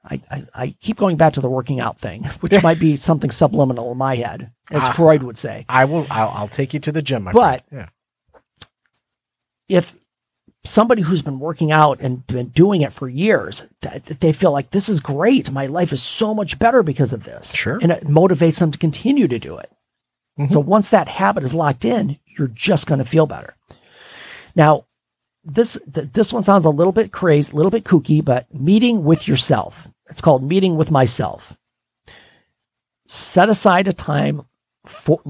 I, 0.09 0.21
I, 0.31 0.45
I 0.53 0.75
keep 0.81 0.97
going 0.97 1.17
back 1.17 1.33
to 1.33 1.41
the 1.41 1.49
working 1.49 1.79
out 1.79 1.99
thing, 1.99 2.23
which 2.41 2.61
might 2.63 2.79
be 2.79 2.95
something 2.95 3.31
subliminal 3.31 3.91
in 3.91 3.97
my 3.97 4.15
head, 4.15 4.51
as 4.71 4.83
Ah. 4.83 4.91
Freud 4.93 5.23
would 5.23 5.37
say. 5.37 5.65
I 5.69 5.85
will, 5.85 6.07
I'll, 6.09 6.29
I'll 6.29 6.47
take 6.47 6.73
you 6.73 6.79
to 6.81 6.91
the 6.91 7.01
gym, 7.01 7.23
my 7.23 7.31
But- 7.31 7.67
friend. 7.69 7.89
if 9.69 9.95
somebody 10.63 11.01
who's 11.01 11.21
been 11.21 11.39
working 11.39 11.71
out 11.71 11.99
and 12.01 12.25
been 12.27 12.47
doing 12.49 12.81
it 12.81 12.91
for 12.93 13.07
years, 13.07 13.65
that 13.81 14.05
that 14.05 14.19
they 14.19 14.33
feel 14.33 14.51
like 14.51 14.71
this 14.71 14.89
is 14.89 14.99
great. 14.99 15.51
My 15.51 15.65
life 15.67 15.93
is 15.93 16.01
so 16.03 16.33
much 16.33 16.59
better 16.59 16.83
because 16.83 17.13
of 17.13 17.23
this. 17.23 17.53
Sure. 17.55 17.79
And 17.81 17.91
it 17.91 18.05
motivates 18.05 18.59
them 18.59 18.71
to 18.71 18.77
continue 18.77 19.27
to 19.27 19.39
do 19.39 19.57
it. 19.57 19.71
So 20.49 20.59
once 20.59 20.91
that 20.91 21.07
habit 21.07 21.43
is 21.43 21.55
locked 21.55 21.83
in, 21.83 22.19
you're 22.37 22.49
just 22.49 22.85
going 22.85 22.99
to 22.99 23.05
feel 23.05 23.25
better. 23.25 23.55
Now, 24.55 24.85
this 25.43 25.79
th- 25.91 26.09
this 26.13 26.31
one 26.31 26.43
sounds 26.43 26.65
a 26.65 26.69
little 26.69 26.91
bit 26.93 27.11
crazy, 27.11 27.51
a 27.51 27.55
little 27.55 27.71
bit 27.71 27.85
kooky, 27.85 28.23
but 28.23 28.53
meeting 28.53 29.03
with 29.03 29.27
yourself. 29.27 29.87
It's 30.09 30.21
called 30.21 30.43
meeting 30.43 30.77
with 30.77 30.91
myself. 30.91 31.57
Set 33.05 33.49
aside 33.49 33.87
a 33.87 33.93
time 33.93 34.43
for 34.85 35.21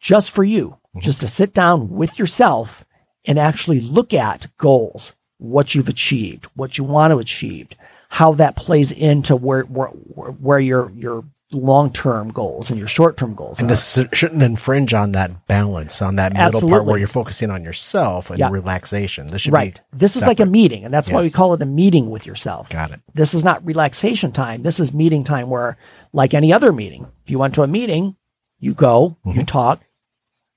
just 0.00 0.30
for 0.30 0.44
you, 0.44 0.70
mm-hmm. 0.70 1.00
just 1.00 1.20
to 1.20 1.28
sit 1.28 1.52
down 1.54 1.90
with 1.90 2.18
yourself 2.18 2.84
and 3.24 3.38
actually 3.38 3.80
look 3.80 4.12
at 4.12 4.46
goals, 4.58 5.14
what 5.38 5.74
you've 5.74 5.88
achieved, 5.88 6.46
what 6.54 6.76
you 6.76 6.84
want 6.84 7.10
to 7.10 7.18
achieve, 7.18 7.68
how 8.10 8.32
that 8.32 8.56
plays 8.56 8.92
into 8.92 9.34
where 9.36 9.62
where, 9.62 9.88
where 9.88 10.58
your 10.58 10.90
your 10.90 11.24
long 11.54 11.92
term 11.92 12.30
goals 12.32 12.70
and 12.70 12.78
your 12.78 12.88
short 12.88 13.16
term 13.16 13.34
goals. 13.34 13.60
And 13.60 13.70
are. 13.70 13.74
this 13.74 13.98
shouldn't 14.12 14.42
infringe 14.42 14.92
on 14.92 15.12
that 15.12 15.46
balance, 15.46 16.02
on 16.02 16.16
that 16.16 16.34
middle 16.34 16.68
part 16.68 16.84
where 16.84 16.98
you're 16.98 17.08
focusing 17.08 17.50
on 17.50 17.64
yourself 17.64 18.30
and 18.30 18.38
Yeah. 18.38 18.50
relaxation. 18.50 19.26
This 19.26 19.42
should 19.42 19.52
right. 19.52 19.80
This 19.92 20.16
is 20.16 20.26
like 20.26 20.40
a 20.40 20.46
meeting, 20.46 20.84
and 20.84 20.92
that's 20.92 21.10
why 21.10 21.22
we 21.22 21.30
call 21.30 21.54
it 21.54 21.62
a 21.62 21.66
meeting 21.66 22.10
with 22.10 22.26
yourself. 22.26 22.68
Got 22.68 22.90
it. 22.90 23.00
This 23.14 23.34
is 23.34 23.44
not 23.44 23.64
relaxation 23.64 24.32
time. 24.32 24.62
This 24.62 24.80
is 24.80 24.92
meeting 24.92 25.24
time 25.24 25.48
where, 25.48 25.76
like 26.12 26.34
any 26.34 26.52
other 26.52 26.72
meeting, 26.72 27.06
if 27.24 27.30
you 27.30 27.38
went 27.38 27.54
to 27.54 27.62
a 27.62 27.66
meeting, 27.66 28.16
you 28.58 28.74
go, 28.74 29.16
you 29.24 29.32
mm-hmm. 29.32 29.40
talk, 29.42 29.80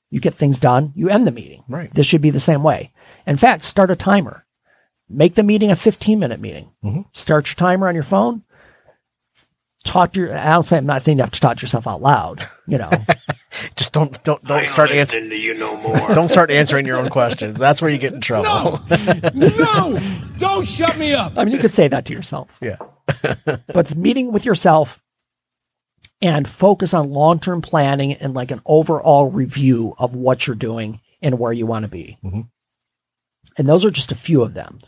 you 0.10 0.20
get 0.20 0.34
things 0.34 0.60
done, 0.60 0.94
you 0.96 1.10
end 1.10 1.28
the 1.28 1.32
meeting. 1.32 1.64
Right. 1.68 1.94
This 1.94 2.06
should 2.06 2.22
be 2.22 2.30
the 2.30 2.40
same 2.40 2.64
way. 2.64 2.92
In 3.26 3.38
fact, 3.38 3.64
start 3.64 3.92
a 3.92 3.96
timer. 3.96 4.46
Make 5.10 5.36
the 5.36 5.44
meeting 5.44 5.72
a 5.72 5.76
15 5.76 6.20
minute 6.20 6.40
meeting. 6.40 6.72
Mm-hmm. 6.84 7.02
Start 7.14 7.48
your 7.48 7.56
timer 7.56 7.88
on 7.88 7.96
your 7.96 8.04
phone. 8.04 8.44
Talk 9.88 10.14
to 10.14 10.20
your, 10.20 10.38
I 10.38 10.52
don't 10.52 10.64
say, 10.64 10.78
I'm 10.78 10.86
not 10.86 11.02
saying 11.02 11.18
you 11.18 11.24
have 11.24 11.32
to 11.32 11.40
talk 11.40 11.58
to 11.58 11.62
yourself 11.62 11.88
out 11.88 12.02
loud, 12.02 12.46
you 12.68 12.78
know. 12.78 12.92
Just 13.78 13.94
don't 13.94 14.22
don't 14.24 14.44
don't 14.44 14.68
start 14.68 14.92
answering. 14.92 15.30
to 15.30 15.36
you 15.36 15.54
no 15.54 15.78
more. 15.78 15.96
Don't 16.14 16.28
start 16.28 16.52
answering 16.52 16.86
your 16.86 16.98
own 16.98 17.10
questions. 17.10 17.58
That's 17.58 17.82
where 17.82 17.90
you 17.90 17.98
get 17.98 18.14
in 18.14 18.22
trouble. 18.22 18.82
No! 18.90 19.30
no, 19.34 20.00
Don't 20.38 20.68
shut 20.68 20.98
me 20.98 21.14
up! 21.14 21.34
I 21.38 21.46
mean, 21.46 21.54
you 21.54 21.60
could 21.60 21.72
say 21.72 21.88
that 21.88 22.06
to 22.06 22.14
yourself. 22.14 22.60
Yeah. 22.62 22.76
but 23.46 23.78
it's 23.78 23.96
meeting 23.96 24.32
with 24.34 24.46
yourself 24.46 25.02
and 26.22 26.48
focus 26.48 26.94
on 26.94 27.10
long 27.10 27.40
term 27.40 27.62
planning 27.62 28.14
and 28.14 28.34
like 28.34 28.52
an 28.52 28.62
overall 28.66 29.32
review 29.32 29.96
of 29.98 30.16
what 30.16 30.46
you're 30.46 30.56
doing 30.56 31.00
and 31.22 31.40
where 31.40 31.54
you 31.54 31.66
want 31.66 31.84
to 31.84 31.90
be. 31.90 32.18
Mm-hmm. 32.24 32.42
And 33.58 33.70
those 33.70 33.86
are 33.86 33.92
just 33.92 34.12
a 34.12 34.16
few 34.16 34.44
of 34.44 34.54
them. 34.54 34.80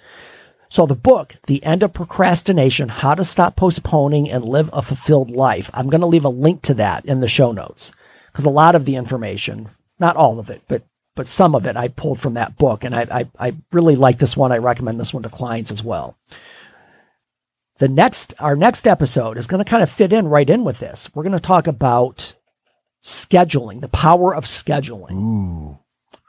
So 0.69 0.85
the 0.85 0.95
book, 0.95 1.35
The 1.47 1.63
End 1.63 1.83
of 1.83 1.93
Procrastination, 1.93 2.89
How 2.89 3.15
to 3.15 3.23
Stop 3.23 3.55
Postponing 3.55 4.29
and 4.29 4.45
Live 4.45 4.69
a 4.71 4.81
Fulfilled 4.81 5.31
Life. 5.31 5.69
I'm 5.73 5.89
going 5.89 6.01
to 6.01 6.07
leave 6.07 6.25
a 6.25 6.29
link 6.29 6.61
to 6.63 6.75
that 6.75 7.05
in 7.05 7.19
the 7.19 7.27
show 7.27 7.51
notes 7.51 7.91
because 8.31 8.45
a 8.45 8.49
lot 8.49 8.75
of 8.75 8.85
the 8.85 8.95
information, 8.95 9.67
not 9.99 10.15
all 10.15 10.39
of 10.39 10.49
it, 10.49 10.61
but 10.67 10.83
but 11.15 11.27
some 11.27 11.53
of 11.53 11.65
it 11.65 11.75
I 11.75 11.89
pulled 11.89 12.19
from 12.19 12.35
that 12.35 12.55
book. 12.57 12.85
And 12.85 12.95
I, 12.95 13.01
I, 13.11 13.47
I 13.47 13.55
really 13.73 13.97
like 13.97 14.19
this 14.19 14.37
one. 14.37 14.53
I 14.53 14.59
recommend 14.59 14.99
this 14.99 15.13
one 15.13 15.23
to 15.23 15.29
clients 15.29 15.69
as 15.69 15.83
well 15.83 16.15
the 17.79 17.87
next 17.87 18.33
our 18.39 18.55
next 18.55 18.85
episode 18.85 19.37
is 19.37 19.47
going 19.47 19.63
to 19.63 19.69
kind 19.69 19.81
of 19.81 19.89
fit 19.89 20.13
in 20.13 20.27
right 20.27 20.49
in 20.49 20.63
with 20.63 20.79
this. 20.79 21.09
We're 21.15 21.23
going 21.23 21.33
to 21.33 21.39
talk 21.39 21.65
about 21.65 22.35
scheduling, 23.03 23.81
the 23.81 23.87
power 23.87 24.35
of 24.35 24.43
scheduling. 24.43 25.79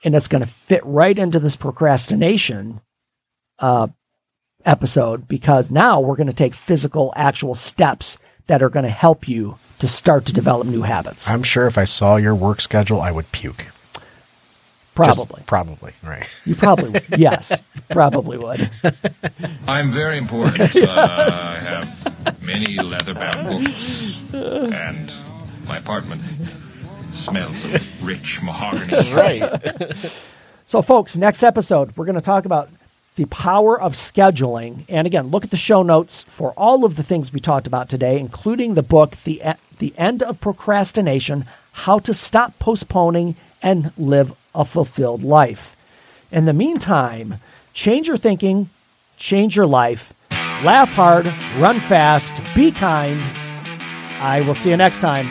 And 0.02 0.14
it's 0.14 0.28
going 0.28 0.44
to 0.44 0.50
fit 0.50 0.82
right 0.84 1.18
into 1.18 1.38
this 1.38 1.56
procrastination 1.56 2.80
uh, 3.58 3.88
episode 4.64 5.28
because 5.28 5.70
now 5.70 6.00
we're 6.00 6.16
going 6.16 6.26
to 6.28 6.32
take 6.32 6.54
physical, 6.54 7.12
actual 7.16 7.54
steps 7.54 8.18
that 8.46 8.62
are 8.62 8.68
going 8.68 8.84
to 8.84 8.90
help 8.90 9.28
you 9.28 9.56
to 9.78 9.88
start 9.88 10.26
to 10.26 10.32
develop 10.32 10.66
new 10.66 10.82
habits. 10.82 11.30
I'm 11.30 11.42
sure 11.42 11.66
if 11.66 11.78
I 11.78 11.84
saw 11.84 12.16
your 12.16 12.34
work 12.34 12.60
schedule, 12.60 13.00
I 13.00 13.10
would 13.10 13.30
puke. 13.32 13.66
Just 14.96 15.16
Probably. 15.16 15.42
probably. 15.46 15.92
Right. 16.02 16.26
You 16.44 16.54
probably, 16.54 16.90
would. 16.90 17.04
yes, 17.18 17.62
probably 17.90 18.36
would. 18.36 18.68
I'm 19.66 19.92
very 19.92 20.18
important. 20.18 20.74
Uh, 20.90 21.30
I 21.52 21.58
have 21.60 22.42
many 22.42 22.76
leather-bound 22.76 23.64
books, 23.64 24.34
and 24.34 25.12
my 25.64 25.78
apartment 25.78 26.22
smells 27.12 27.64
of 27.64 28.02
rich 28.04 28.40
mahogany. 28.42 29.12
Right. 29.14 29.42
So, 30.66 30.82
folks, 30.82 31.16
next 31.16 31.42
episode, 31.42 31.96
we're 31.96 32.04
going 32.04 32.14
to 32.14 32.20
talk 32.20 32.44
about 32.44 32.68
the 33.16 33.26
power 33.26 33.80
of 33.80 33.92
scheduling. 33.92 34.84
And 34.88 35.06
again, 35.06 35.28
look 35.28 35.44
at 35.44 35.50
the 35.50 35.56
show 35.56 35.82
notes 35.82 36.22
for 36.22 36.52
all 36.56 36.84
of 36.84 36.96
the 36.96 37.02
things 37.02 37.32
we 37.32 37.40
talked 37.40 37.66
about 37.66 37.88
today, 37.88 38.18
including 38.18 38.74
the 38.74 38.82
book, 38.82 39.16
The, 39.24 39.42
the 39.78 39.92
End 39.96 40.22
of 40.22 40.40
Procrastination 40.40 41.44
How 41.72 41.98
to 42.00 42.14
Stop 42.14 42.58
Postponing 42.58 43.36
and 43.62 43.92
Live 43.98 44.32
a 44.54 44.64
Fulfilled 44.64 45.22
Life. 45.22 45.76
In 46.32 46.44
the 46.44 46.52
meantime, 46.52 47.36
change 47.72 48.06
your 48.06 48.16
thinking, 48.16 48.70
change 49.16 49.56
your 49.56 49.66
life, 49.66 50.12
laugh 50.64 50.92
hard, 50.94 51.26
run 51.58 51.80
fast, 51.80 52.40
be 52.54 52.70
kind. 52.70 53.20
I 54.20 54.42
will 54.46 54.54
see 54.54 54.70
you 54.70 54.76
next 54.76 55.00
time. 55.00 55.26